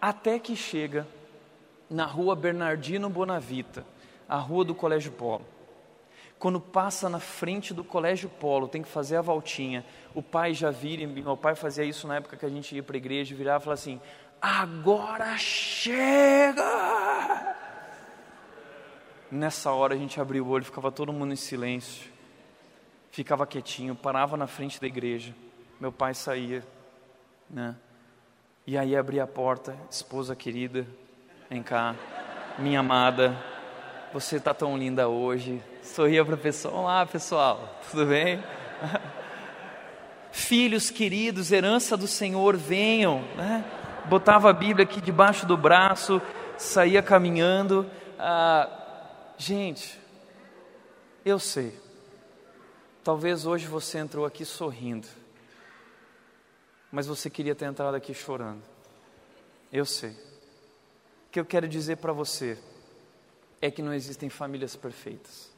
[0.00, 1.06] até que chega
[1.88, 3.84] na rua Bernardino Bonavita,
[4.28, 5.44] a rua do Colégio Polo.
[6.38, 9.84] Quando passa na frente do Colégio Polo, tem que fazer a voltinha.
[10.14, 12.96] O pai já vira, meu pai fazia isso na época que a gente ia para
[12.96, 14.00] a igreja, virava e falava assim:
[14.40, 16.64] agora chega!
[19.30, 22.10] Nessa hora a gente abria o olho, ficava todo mundo em silêncio,
[23.10, 25.34] ficava quietinho, parava na frente da igreja.
[25.78, 26.64] Meu pai saía,
[27.48, 27.76] né?
[28.66, 30.86] E aí abria a porta, esposa querida,
[31.48, 31.94] vem cá,
[32.58, 33.36] minha amada,
[34.12, 35.62] você está tão linda hoje.
[35.82, 38.42] Sorria para o pessoal, olá pessoal, tudo bem?
[40.32, 43.64] Filhos queridos, herança do Senhor, venham, né?
[44.08, 46.20] Botava a Bíblia aqui debaixo do braço,
[46.56, 47.88] saía caminhando.
[48.18, 48.68] Ah,
[49.36, 49.98] gente,
[51.24, 51.78] eu sei,
[53.04, 55.06] talvez hoje você entrou aqui sorrindo,
[56.90, 58.62] mas você queria ter entrado aqui chorando.
[59.70, 60.10] Eu sei.
[60.10, 62.58] O que eu quero dizer para você
[63.60, 65.50] é que não existem famílias perfeitas.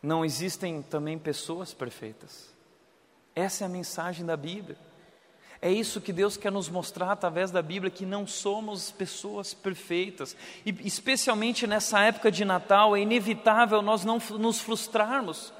[0.00, 2.48] Não existem também pessoas perfeitas.
[3.34, 4.78] Essa é a mensagem da Bíblia.
[5.62, 10.34] É isso que Deus quer nos mostrar através da Bíblia, que não somos pessoas perfeitas.
[10.64, 15.52] E especialmente nessa época de Natal, é inevitável nós não nos frustrarmos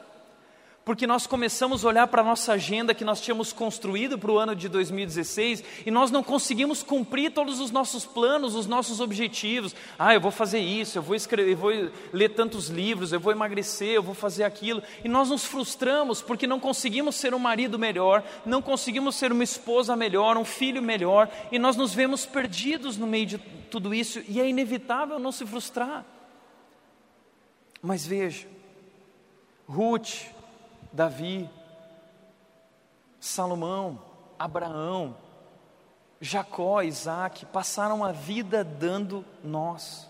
[0.84, 4.38] porque nós começamos a olhar para a nossa agenda que nós tínhamos construído para o
[4.38, 9.74] ano de 2016 e nós não conseguimos cumprir todos os nossos planos, os nossos objetivos.
[9.98, 11.70] Ah, eu vou fazer isso, eu vou escrever, eu vou
[12.12, 14.82] ler tantos livros, eu vou emagrecer, eu vou fazer aquilo.
[15.04, 19.44] E nós nos frustramos porque não conseguimos ser um marido melhor, não conseguimos ser uma
[19.44, 23.38] esposa melhor, um filho melhor, e nós nos vemos perdidos no meio de
[23.70, 26.04] tudo isso e é inevitável não se frustrar.
[27.82, 28.46] Mas veja,
[29.66, 30.24] Ruth,
[30.92, 31.48] Davi,
[33.20, 34.02] Salomão,
[34.38, 35.16] Abraão,
[36.20, 40.08] Jacó, Isaac, passaram a vida dando nós,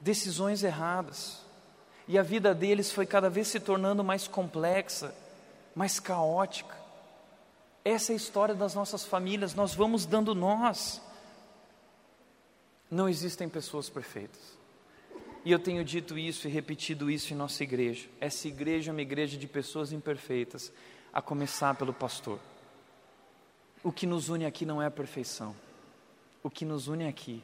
[0.00, 1.40] decisões erradas,
[2.06, 5.14] e a vida deles foi cada vez se tornando mais complexa,
[5.74, 6.76] mais caótica.
[7.84, 11.00] Essa é a história das nossas famílias, nós vamos dando nós.
[12.90, 14.53] Não existem pessoas perfeitas.
[15.44, 18.08] E eu tenho dito isso e repetido isso em nossa igreja.
[18.18, 20.72] Essa igreja é uma igreja de pessoas imperfeitas,
[21.12, 22.38] a começar pelo pastor.
[23.82, 25.54] O que nos une aqui não é a perfeição.
[26.42, 27.42] O que nos une aqui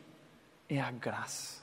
[0.67, 1.61] é a graça.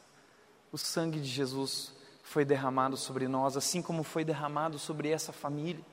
[0.72, 5.84] O sangue de Jesus foi derramado sobre nós, assim como foi derramado sobre essa família.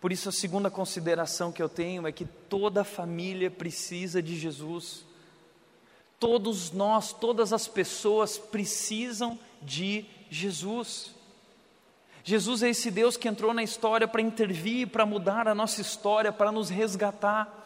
[0.00, 5.06] Por isso, a segunda consideração que eu tenho é que toda família precisa de Jesus.
[6.20, 11.14] Todos nós, todas as pessoas precisam de Jesus.
[12.24, 16.32] Jesus é esse Deus que entrou na história para intervir, para mudar a nossa história,
[16.32, 17.64] para nos resgatar.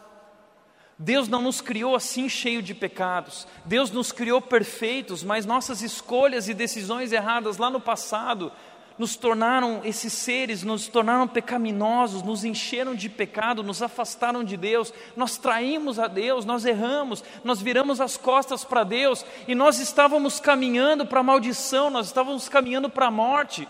[0.99, 3.49] Deus não nos criou assim cheio de pecados.
[3.65, 8.53] Deus nos criou perfeitos, mas nossas escolhas e decisões erradas lá no passado
[9.01, 14.93] nos tornaram esses seres, nos tornaram pecaminosos, nos encheram de pecado, nos afastaram de Deus,
[15.17, 20.39] nós traímos a Deus, nós erramos, nós viramos as costas para Deus e nós estávamos
[20.39, 23.67] caminhando para a maldição, nós estávamos caminhando para a morte.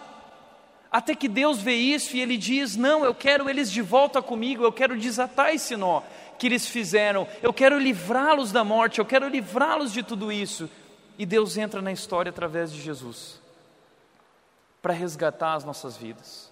[0.91, 4.65] Até que Deus vê isso e Ele diz: Não, eu quero eles de volta comigo,
[4.65, 6.03] eu quero desatar esse nó
[6.41, 10.69] que eles fizeram, eu quero livrá-los da morte, eu quero livrá-los de tudo isso.
[11.17, 13.40] E Deus entra na história através de Jesus
[14.83, 16.51] para resgatar as nossas vidas,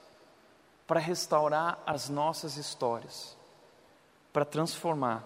[0.87, 3.37] para restaurar as nossas histórias,
[4.33, 5.25] para transformar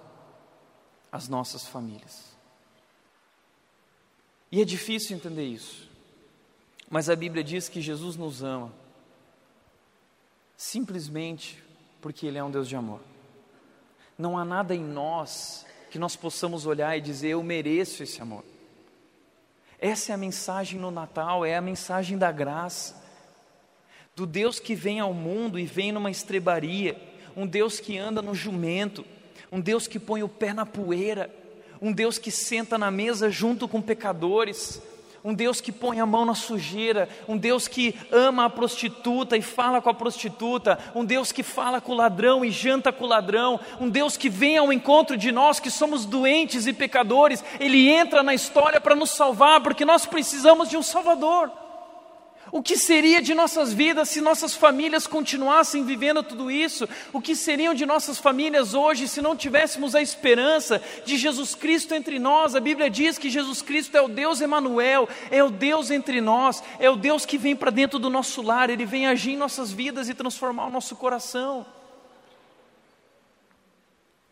[1.11, 2.33] as nossas famílias.
[4.51, 5.89] E é difícil entender isso,
[6.91, 8.73] mas a Bíblia diz que Jesus nos ama,
[10.57, 11.63] simplesmente
[12.01, 13.01] porque Ele é um Deus de amor.
[14.19, 18.45] Não há nada em nós que nós possamos olhar e dizer, eu mereço esse amor.
[19.83, 22.95] Essa é a mensagem no Natal, é a mensagem da graça.
[24.15, 26.97] Do Deus que vem ao mundo e vem numa estrebaria,
[27.37, 29.05] um Deus que anda no jumento,
[29.51, 31.35] um Deus que põe o pé na poeira,
[31.81, 34.81] um Deus que senta na mesa junto com pecadores,
[35.25, 39.43] um Deus que põe a mão na sujeira, um Deus que ama a prostituta e
[39.43, 43.09] fala com a prostituta, um Deus que fala com o ladrão e janta com o
[43.09, 47.89] ladrão, um Deus que vem ao encontro de nós que somos doentes e pecadores, Ele
[47.89, 51.62] entra na história para nos salvar, porque nós precisamos de um Salvador.
[52.55, 56.87] O que seria de nossas vidas se nossas famílias continuassem vivendo tudo isso?
[57.11, 61.95] O que seriam de nossas famílias hoje se não tivéssemos a esperança de Jesus Cristo
[61.95, 62.55] entre nós?
[62.55, 66.63] A Bíblia diz que Jesus Cristo é o Deus Emanuel, é o Deus entre nós,
[66.79, 69.73] é o Deus que vem para dentro do nosso lar, ele vem agir em nossas
[69.73, 71.65] vidas e transformar o nosso coração.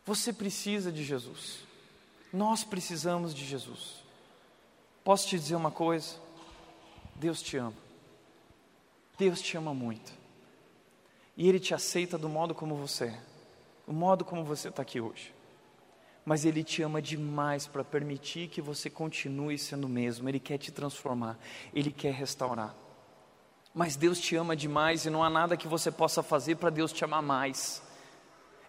[0.05, 1.61] Você precisa de Jesus.
[2.31, 3.95] Nós precisamos de Jesus.
[5.03, 6.17] Posso te dizer uma coisa?
[7.15, 7.90] Deus te ama.
[9.21, 10.11] Deus te ama muito.
[11.37, 13.19] E Ele te aceita do modo como você é,
[13.85, 15.31] o modo como você está aqui hoje.
[16.25, 20.27] Mas Ele te ama demais para permitir que você continue sendo o mesmo.
[20.27, 21.37] Ele quer te transformar,
[21.71, 22.75] Ele quer restaurar.
[23.75, 26.91] Mas Deus te ama demais e não há nada que você possa fazer para Deus
[26.91, 27.79] te amar mais.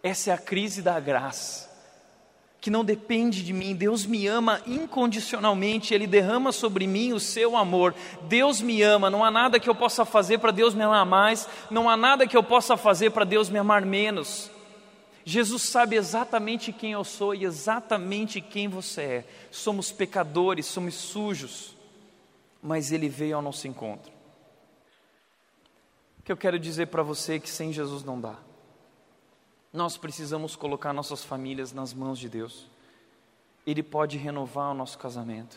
[0.03, 1.72] Essa é a crise da graça
[2.63, 7.57] que não depende de mim, Deus me ama incondicionalmente, Ele derrama sobre mim o seu
[7.57, 7.93] amor.
[8.29, 11.49] Deus me ama, não há nada que eu possa fazer para Deus me amar mais,
[11.69, 14.49] não há nada que eu possa fazer para Deus me amar menos.
[15.25, 19.25] Jesus sabe exatamente quem eu sou e exatamente quem você é.
[19.51, 21.77] Somos pecadores, somos sujos,
[22.63, 24.13] mas Ele veio ao nosso encontro.
[26.21, 28.37] O que eu quero dizer para você é que sem Jesus não dá.
[29.73, 32.66] Nós precisamos colocar nossas famílias nas mãos de Deus.
[33.66, 35.57] Ele pode renovar o nosso casamento,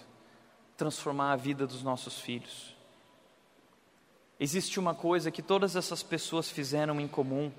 [0.78, 2.74] transformar a vida dos nossos filhos.
[4.40, 7.52] Existe uma coisa que todas essas pessoas fizeram em comum,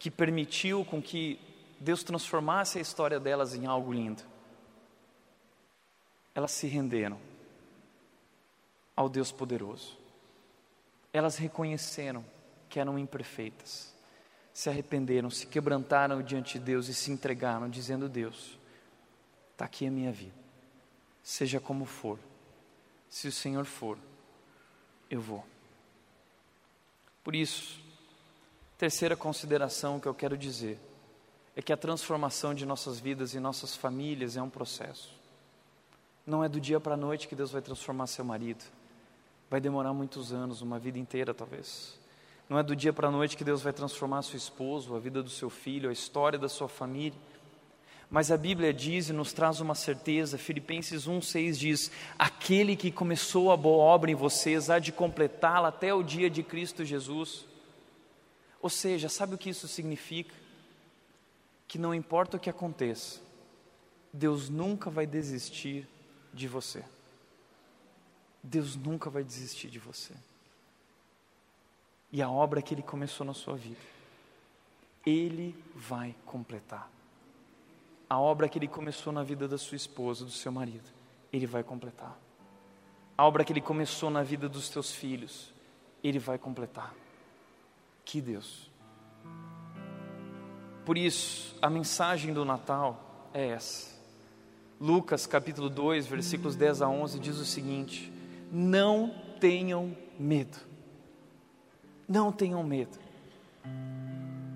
[0.00, 1.38] que permitiu com que
[1.78, 4.22] Deus transformasse a história delas em algo lindo.
[6.34, 7.20] Elas se renderam
[8.96, 9.96] ao Deus poderoso.
[11.12, 12.24] Elas reconheceram
[12.68, 13.97] que eram imperfeitas
[14.58, 18.58] se arrependeram, se quebrantaram diante de Deus e se entregaram, dizendo: Deus,
[19.52, 20.34] está aqui a minha vida,
[21.22, 22.18] seja como for,
[23.08, 23.96] se o Senhor for,
[25.08, 25.44] eu vou.
[27.22, 27.80] Por isso,
[28.76, 30.76] terceira consideração que eu quero dizer
[31.54, 35.14] é que a transformação de nossas vidas e nossas famílias é um processo.
[36.26, 38.64] Não é do dia para a noite que Deus vai transformar seu marido.
[39.48, 41.96] Vai demorar muitos anos, uma vida inteira talvez.
[42.48, 45.22] Não é do dia para a noite que Deus vai transformar seu esposo, a vida
[45.22, 47.18] do seu filho, a história da sua família.
[48.10, 53.52] Mas a Bíblia diz e nos traz uma certeza, Filipenses 1,6 diz: Aquele que começou
[53.52, 57.44] a boa obra em vocês há de completá-la até o dia de Cristo Jesus.
[58.62, 60.34] Ou seja, sabe o que isso significa?
[61.66, 63.20] Que não importa o que aconteça,
[64.10, 65.86] Deus nunca vai desistir
[66.32, 66.82] de você.
[68.42, 70.14] Deus nunca vai desistir de você
[72.12, 73.80] e a obra que Ele começou na sua vida.
[75.04, 76.90] Ele vai completar.
[78.08, 80.88] A obra que Ele começou na vida da sua esposa, do seu marido,
[81.32, 82.18] Ele vai completar.
[83.16, 85.52] A obra que Ele começou na vida dos teus filhos,
[86.02, 86.94] Ele vai completar.
[88.04, 88.70] Que Deus.
[90.84, 93.98] Por isso, a mensagem do Natal é essa.
[94.80, 98.12] Lucas capítulo 2, versículos 10 a 11 diz o seguinte:
[98.50, 100.67] Não tenham medo.
[102.08, 102.98] Não tenham medo.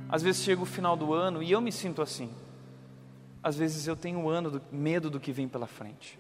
[0.09, 2.31] Às vezes chega o final do ano e eu me sinto assim.
[3.43, 6.19] Às vezes eu tenho ano do, medo do que vem pela frente.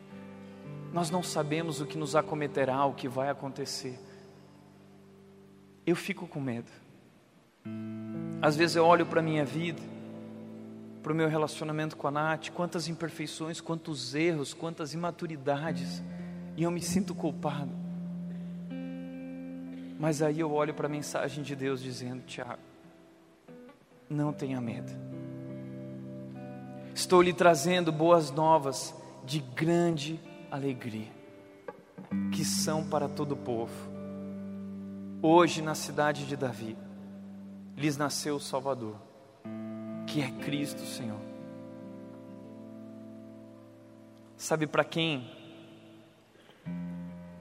[0.92, 3.98] Nós não sabemos o que nos acometerá, o que vai acontecer.
[5.86, 6.70] Eu fico com medo.
[8.42, 9.80] Às vezes eu olho para a minha vida,
[11.02, 16.02] para o meu relacionamento com a Nath, quantas imperfeições, quantos erros, quantas imaturidades,
[16.56, 17.81] e eu me sinto culpado.
[20.02, 22.58] Mas aí eu olho para a mensagem de Deus dizendo: Tiago,
[24.10, 24.90] não tenha medo.
[26.92, 28.92] Estou lhe trazendo boas novas
[29.24, 30.18] de grande
[30.50, 31.06] alegria,
[32.32, 33.72] que são para todo o povo.
[35.22, 36.76] Hoje, na cidade de Davi,
[37.76, 38.96] lhes nasceu o Salvador,
[40.08, 41.20] que é Cristo Senhor.
[44.36, 45.30] Sabe para quem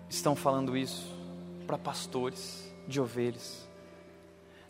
[0.08, 1.21] estão falando isso?
[1.72, 3.66] Para pastores de ovelhas.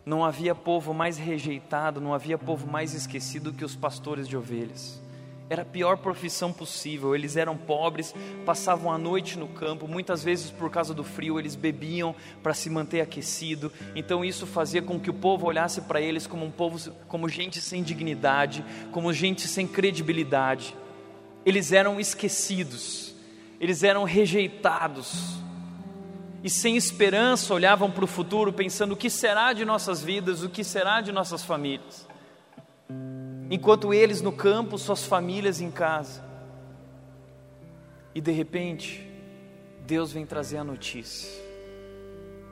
[0.05, 5.01] Não havia povo mais rejeitado, não havia povo mais esquecido que os pastores de ovelhas.
[5.49, 7.15] Era a pior profissão possível.
[7.15, 8.13] Eles eram pobres,
[8.45, 12.69] passavam a noite no campo, muitas vezes por causa do frio, eles bebiam para se
[12.69, 13.71] manter aquecido.
[13.95, 17.59] Então isso fazia com que o povo olhasse para eles como um povo, como gente
[17.59, 20.75] sem dignidade, como gente sem credibilidade.
[21.43, 23.15] Eles eram esquecidos
[23.61, 25.39] eles eram rejeitados
[26.43, 30.49] e sem esperança olhavam para o futuro pensando o que será de nossas vidas, o
[30.49, 32.07] que será de nossas famílias.
[33.49, 36.23] Enquanto eles no campo, suas famílias em casa.
[38.15, 39.07] E de repente,
[39.85, 41.29] Deus vem trazer a notícia.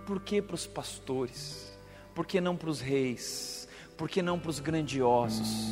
[0.05, 1.77] Por que para os pastores?
[2.13, 3.67] Por que não para os reis?
[3.97, 5.67] Por que não para os grandiosos?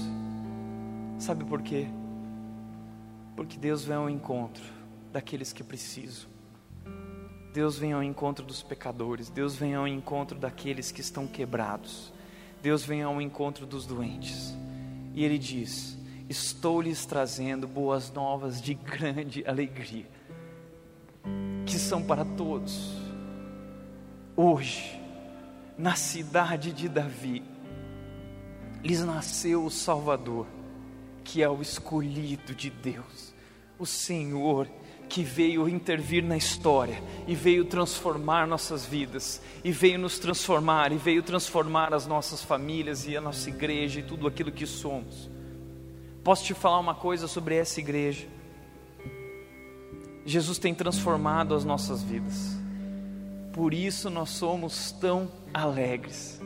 [1.20, 1.88] Sabe por quê?
[3.36, 4.64] Porque Deus vem ao encontro
[5.12, 6.37] daqueles que precisam.
[7.58, 12.14] Deus vem ao encontro dos pecadores, Deus vem ao encontro daqueles que estão quebrados,
[12.62, 14.56] Deus vem ao encontro dos doentes.
[15.16, 15.98] E Ele diz:
[16.30, 20.06] Estou lhes trazendo boas novas de grande alegria,
[21.66, 22.94] que são para todos.
[24.36, 25.02] Hoje,
[25.76, 27.44] na cidade de Davi,
[28.84, 30.46] lhes nasceu o Salvador,
[31.24, 33.34] que é o escolhido de Deus,
[33.80, 34.68] o Senhor
[35.10, 40.98] que veio intervir na história e veio transformar nossas vidas, e veio nos transformar, e
[40.98, 45.30] veio transformar as nossas famílias e a nossa igreja e tudo aquilo que somos.
[46.24, 48.28] Posso te falar uma coisa sobre essa igreja?
[50.26, 52.58] Jesus tem transformado as nossas vidas,
[53.54, 56.42] por isso nós somos tão alegres.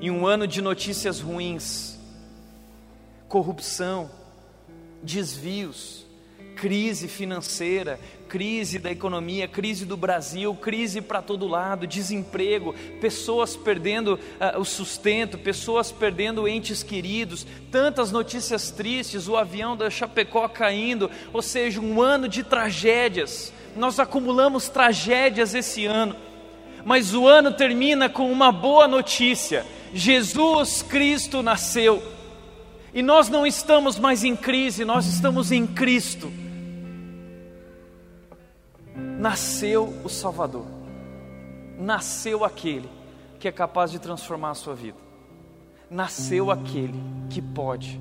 [0.00, 1.98] Em um ano de notícias ruins,
[3.28, 4.10] corrupção,
[5.02, 6.05] desvios,
[6.56, 14.14] crise financeira, crise da economia, crise do Brasil, crise para todo lado, desemprego, pessoas perdendo
[14.14, 21.10] uh, o sustento, pessoas perdendo entes queridos, tantas notícias tristes, o avião da Chapecó caindo,
[21.32, 23.52] ou seja, um ano de tragédias.
[23.76, 26.16] Nós acumulamos tragédias esse ano,
[26.86, 32.02] mas o ano termina com uma boa notícia: Jesus Cristo nasceu.
[32.94, 36.32] E nós não estamos mais em crise, nós estamos em Cristo
[39.28, 40.64] nasceu o Salvador,
[41.76, 42.88] nasceu aquele
[43.40, 44.98] que é capaz de transformar a sua vida,
[45.90, 48.00] nasceu aquele que pode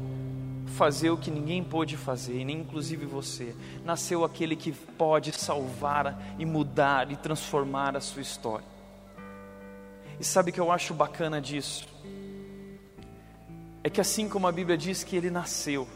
[0.68, 6.46] fazer o que ninguém pôde fazer, nem inclusive você, nasceu aquele que pode salvar e
[6.46, 8.66] mudar e transformar a sua história.
[10.20, 11.88] E sabe o que eu acho bacana disso?
[13.84, 15.88] É que assim como a Bíblia diz que ele nasceu,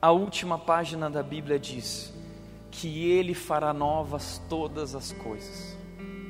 [0.00, 2.12] a última página da Bíblia diz
[2.72, 5.78] que Ele fará novas todas as coisas,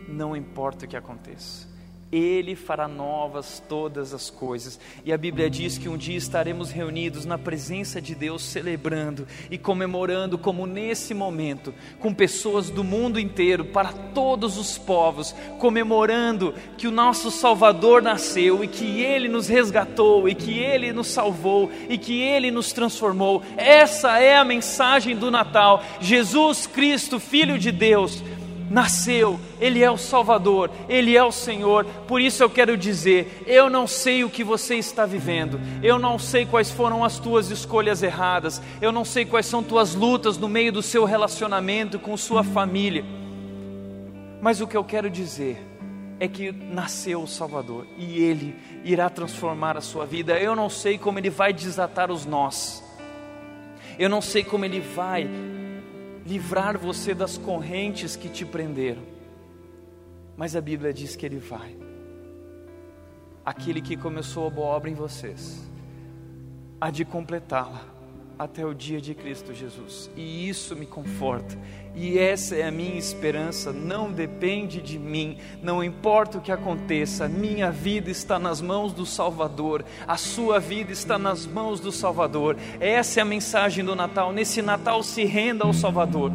[0.08, 1.71] não importa o que aconteça.
[2.12, 4.78] Ele fará novas todas as coisas.
[5.02, 9.56] E a Bíblia diz que um dia estaremos reunidos na presença de Deus, celebrando e
[9.56, 16.86] comemorando, como nesse momento, com pessoas do mundo inteiro, para todos os povos, comemorando que
[16.86, 21.96] o nosso Salvador nasceu e que Ele nos resgatou e que Ele nos salvou e
[21.96, 23.42] que Ele nos transformou.
[23.56, 25.82] Essa é a mensagem do Natal.
[25.98, 28.22] Jesus Cristo, Filho de Deus
[28.72, 31.84] nasceu, Ele é o Salvador, Ele é o Senhor.
[32.08, 36.18] Por isso eu quero dizer: eu não sei o que você está vivendo, eu não
[36.18, 40.48] sei quais foram as tuas escolhas erradas, eu não sei quais são tuas lutas no
[40.48, 43.04] meio do seu relacionamento com sua família,
[44.40, 45.58] mas o que eu quero dizer
[46.18, 48.54] é que nasceu o Salvador e Ele
[48.84, 50.38] irá transformar a sua vida.
[50.38, 52.82] Eu não sei como Ele vai desatar os nós,
[53.98, 55.28] eu não sei como Ele vai
[56.26, 59.02] livrar você das correntes que te prenderam.
[60.36, 61.76] Mas a Bíblia diz que Ele vai.
[63.44, 65.68] Aquele que começou a boa obra em vocês,
[66.80, 67.92] há de completá-la
[68.44, 70.10] até o dia de Cristo Jesus.
[70.16, 71.56] E isso me conforta.
[71.94, 73.72] E essa é a minha esperança.
[73.72, 79.04] Não depende de mim, não importa o que aconteça, minha vida está nas mãos do
[79.04, 82.56] Salvador, a sua vida está nas mãos do Salvador.
[82.80, 84.32] Essa é a mensagem do Natal.
[84.32, 86.32] Nesse Natal, se renda ao Salvador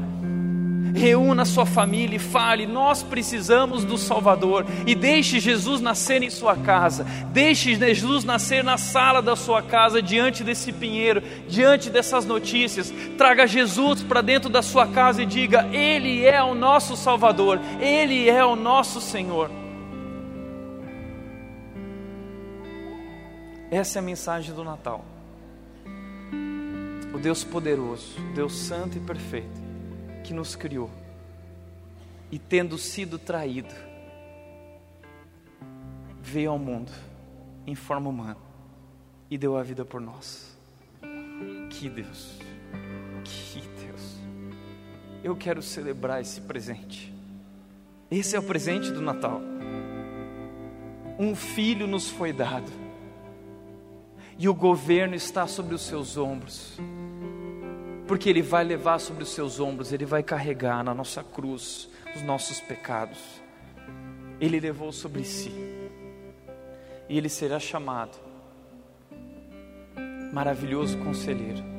[0.98, 4.66] reúna sua família e fale: Nós precisamos do Salvador.
[4.86, 10.02] E deixe Jesus nascer em sua casa, deixe Jesus nascer na sala da sua casa,
[10.02, 12.91] diante desse pinheiro, diante dessas notícias.
[13.18, 18.28] Traga Jesus para dentro da sua casa e diga: Ele é o nosso Salvador, Ele
[18.28, 19.50] é o nosso Senhor.
[23.70, 25.06] Essa é a mensagem do Natal.
[27.14, 29.66] O Deus poderoso, Deus santo e perfeito
[30.28, 30.90] que nos criou
[32.30, 33.74] e, tendo sido traído,
[36.22, 36.92] veio ao mundo
[37.66, 38.38] em forma humana
[39.32, 40.58] e deu a vida por nós.
[41.70, 42.40] Que Deus,
[43.24, 44.18] que Deus.
[45.24, 47.14] Eu quero celebrar esse presente.
[48.12, 49.40] Esse é o presente do Natal.
[51.18, 52.70] Um filho nos foi dado,
[54.38, 56.78] e o governo está sobre os seus ombros
[58.08, 62.22] porque Ele vai levar sobre os seus ombros, Ele vai carregar na nossa cruz os
[62.22, 63.20] nossos pecados.
[64.39, 65.51] Ele levou sobre si,
[67.10, 68.18] e Ele será chamado
[70.32, 71.77] Maravilhoso Conselheiro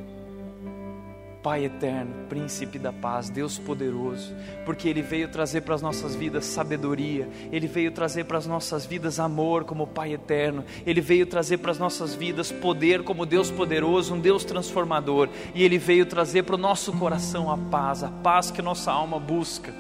[1.43, 4.35] Pai eterno, príncipe da paz, Deus poderoso,
[4.65, 8.85] porque Ele veio trazer para as nossas vidas sabedoria, Ele veio trazer para as nossas
[8.85, 13.53] vidas amor como Pai eterno, Ele veio trazer para as nossas vidas poder como Deus
[13.53, 18.09] poderoso, um Deus transformador, e Ele veio trazer para o nosso coração a paz, a
[18.09, 19.73] paz que nossa alma busca,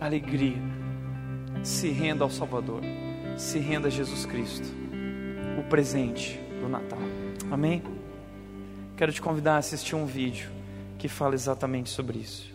[0.00, 0.58] alegria.
[1.62, 2.82] Se renda ao Salvador,
[3.36, 4.66] se renda a Jesus Cristo,
[5.60, 6.98] o presente do Natal.
[7.52, 7.82] Amém?
[8.96, 10.63] Quero te convidar a assistir um vídeo
[11.04, 12.53] que fala exatamente sobre isso.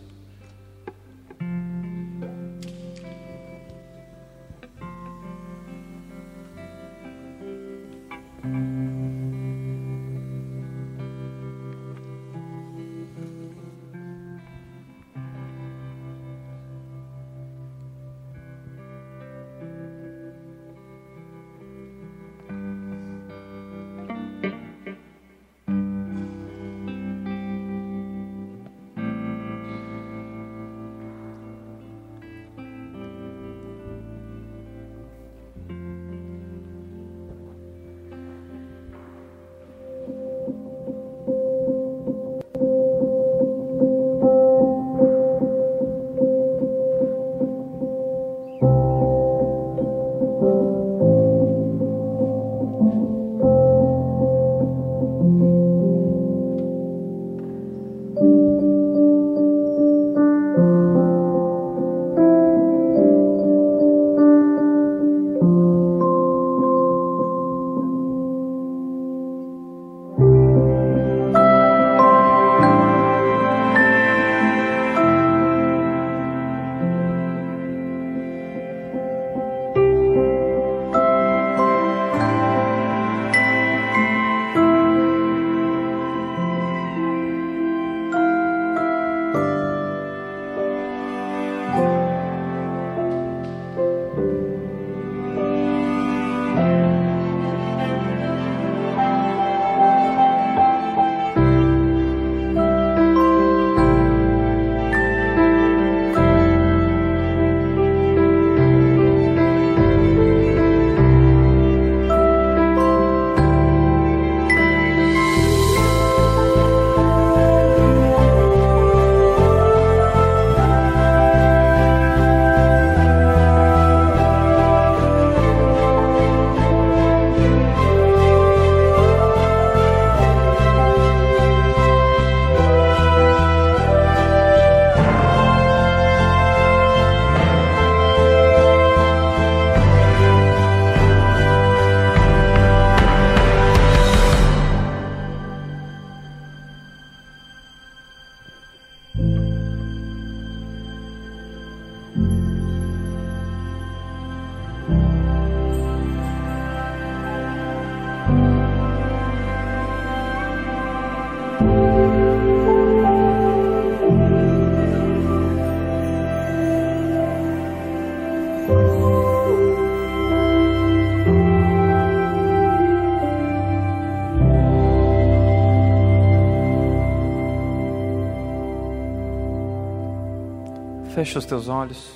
[181.20, 182.14] Feche os teus olhos.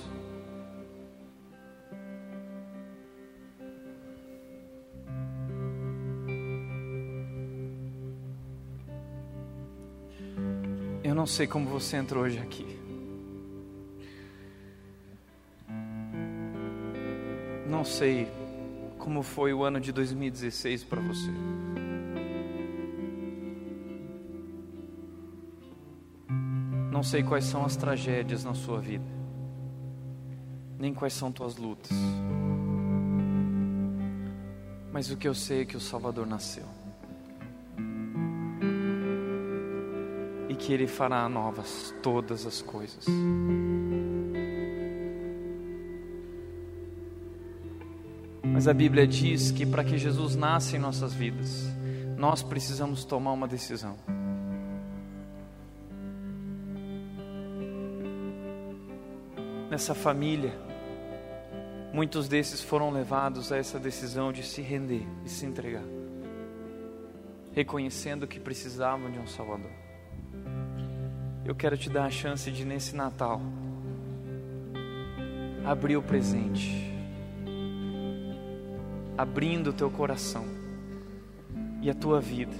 [11.02, 12.66] Eu não sei como você entrou hoje aqui.
[17.68, 18.26] Não sei
[18.98, 21.30] como foi o ano de 2016 para você.
[27.04, 29.04] Sei quais são as tragédias na sua vida,
[30.78, 31.92] nem quais são tuas lutas.
[34.92, 36.64] Mas o que eu sei é que o Salvador nasceu.
[40.48, 43.04] E que Ele fará novas todas as coisas.
[48.42, 51.64] Mas a Bíblia diz que para que Jesus nasça em nossas vidas,
[52.16, 53.96] nós precisamos tomar uma decisão.
[59.74, 60.52] Nessa família,
[61.92, 65.82] muitos desses foram levados a essa decisão de se render e se entregar,
[67.52, 69.72] reconhecendo que precisavam de um Salvador.
[71.44, 73.42] eu quero te dar a chance de, nesse Natal,
[75.64, 76.94] abrir o presente,
[79.18, 80.44] abrindo o teu coração
[81.82, 82.54] e a tua vida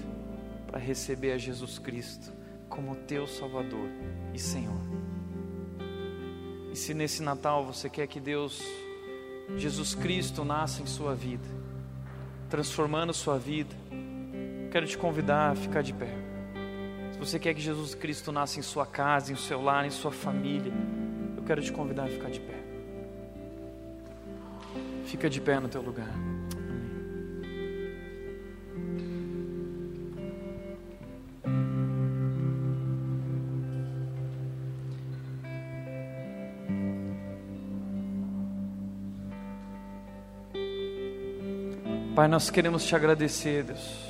[0.67, 2.33] para receber a Jesus Cristo
[2.69, 3.89] como teu Salvador
[4.35, 4.94] e Senhor.
[6.75, 8.61] E se nesse Natal você quer que Deus,
[9.57, 11.47] Jesus Cristo, nasça em sua vida,
[12.51, 13.72] transformando sua vida,
[14.72, 16.12] quero te convidar a ficar de pé.
[17.12, 20.11] Se você quer que Jesus Cristo nasça em sua casa, em seu lar, em sua
[20.11, 20.72] família,
[21.37, 22.61] eu quero te convidar a ficar de pé.
[25.05, 26.12] Fica de pé no teu lugar.
[42.15, 44.05] Pai, nós queremos te agradecer, Deus.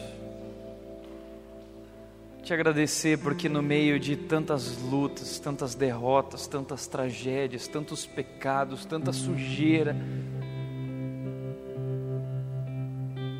[2.42, 9.10] Te agradecer porque no meio de tantas lutas, tantas derrotas, tantas tragédias, tantos pecados, tanta
[9.10, 9.96] sujeira,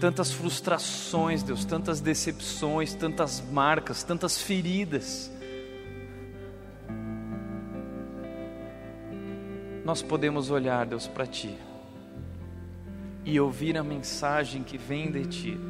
[0.01, 5.31] tantas frustrações, Deus, tantas decepções, tantas marcas, tantas feridas,
[9.85, 11.55] nós podemos olhar, Deus, para Ti
[13.25, 15.61] e ouvir a mensagem que vem de Ti,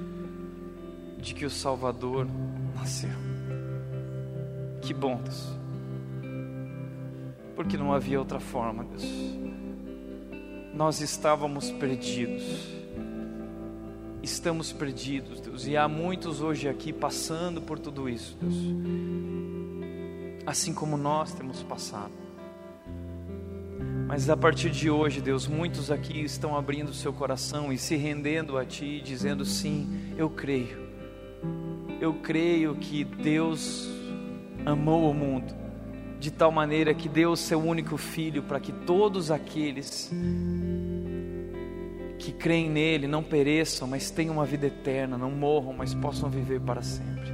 [1.19, 2.27] de que o Salvador
[2.75, 3.11] nasceu.
[4.83, 5.53] Que bom, Deus.
[7.55, 9.05] Porque não havia outra forma, Deus.
[10.75, 12.75] Nós estávamos perdidos.
[14.23, 15.67] Estamos perdidos, Deus.
[15.67, 18.55] E há muitos hoje aqui passando por tudo isso, Deus.
[20.45, 22.24] Assim como nós temos passado.
[24.15, 28.57] Mas a partir de hoje, Deus, muitos aqui estão abrindo seu coração e se rendendo
[28.57, 30.89] a Ti, dizendo: sim, eu creio.
[32.01, 33.91] Eu creio que Deus
[34.65, 35.53] amou o mundo
[36.21, 40.13] de tal maneira que deu o seu único filho para que todos aqueles
[42.17, 46.61] que creem nele não pereçam, mas tenham uma vida eterna, não morram, mas possam viver
[46.61, 47.34] para sempre.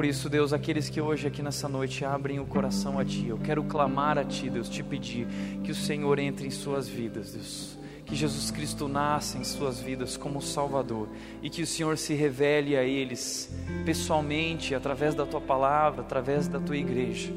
[0.00, 3.36] Por isso, Deus, aqueles que hoje aqui nessa noite abrem o coração a Ti, eu
[3.36, 5.26] quero clamar a Ti, Deus, te pedir
[5.62, 7.78] que o Senhor entre em suas vidas, Deus.
[8.06, 11.06] Que Jesus Cristo nasça em suas vidas como Salvador
[11.42, 16.58] e que o Senhor se revele a eles pessoalmente, através da Tua palavra, através da
[16.58, 17.30] Tua igreja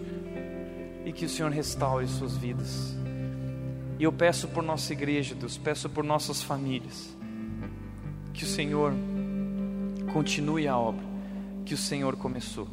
[1.03, 2.95] e que o Senhor restaure suas vidas.
[3.99, 7.13] E eu peço por nossa igreja, Deus, peço por nossas famílias,
[8.33, 8.93] que o Senhor
[10.13, 11.11] continue a obra
[11.63, 12.67] que o Senhor começou.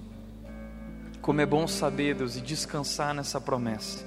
[1.20, 4.04] Como é bom saber, Deus, e descansar nessa promessa,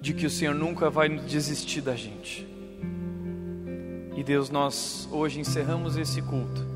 [0.00, 2.46] de que o Senhor nunca vai desistir da gente.
[4.16, 6.66] E Deus, nós hoje encerramos esse culto,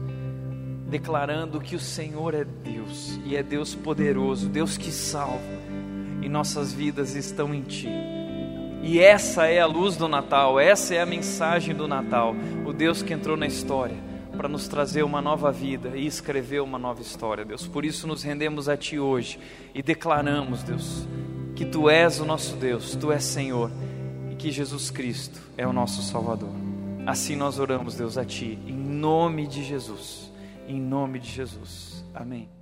[0.88, 5.40] declarando que o Senhor é Deus, e é Deus poderoso, Deus que salva,
[6.22, 7.88] e nossas vidas estão em Ti.
[8.82, 12.34] E essa é a luz do Natal, essa é a mensagem do Natal,
[12.66, 14.11] o Deus que entrou na história
[14.42, 17.64] para nos trazer uma nova vida e escrever uma nova história, Deus.
[17.64, 19.38] Por isso nos rendemos a Ti hoje
[19.72, 21.06] e declaramos, Deus,
[21.54, 23.70] que Tu és o nosso Deus, Tu és Senhor
[24.32, 26.50] e que Jesus Cristo é o nosso Salvador.
[27.06, 30.32] Assim nós oramos, Deus, a Ti, em nome de Jesus,
[30.66, 32.04] em nome de Jesus.
[32.12, 32.61] Amém.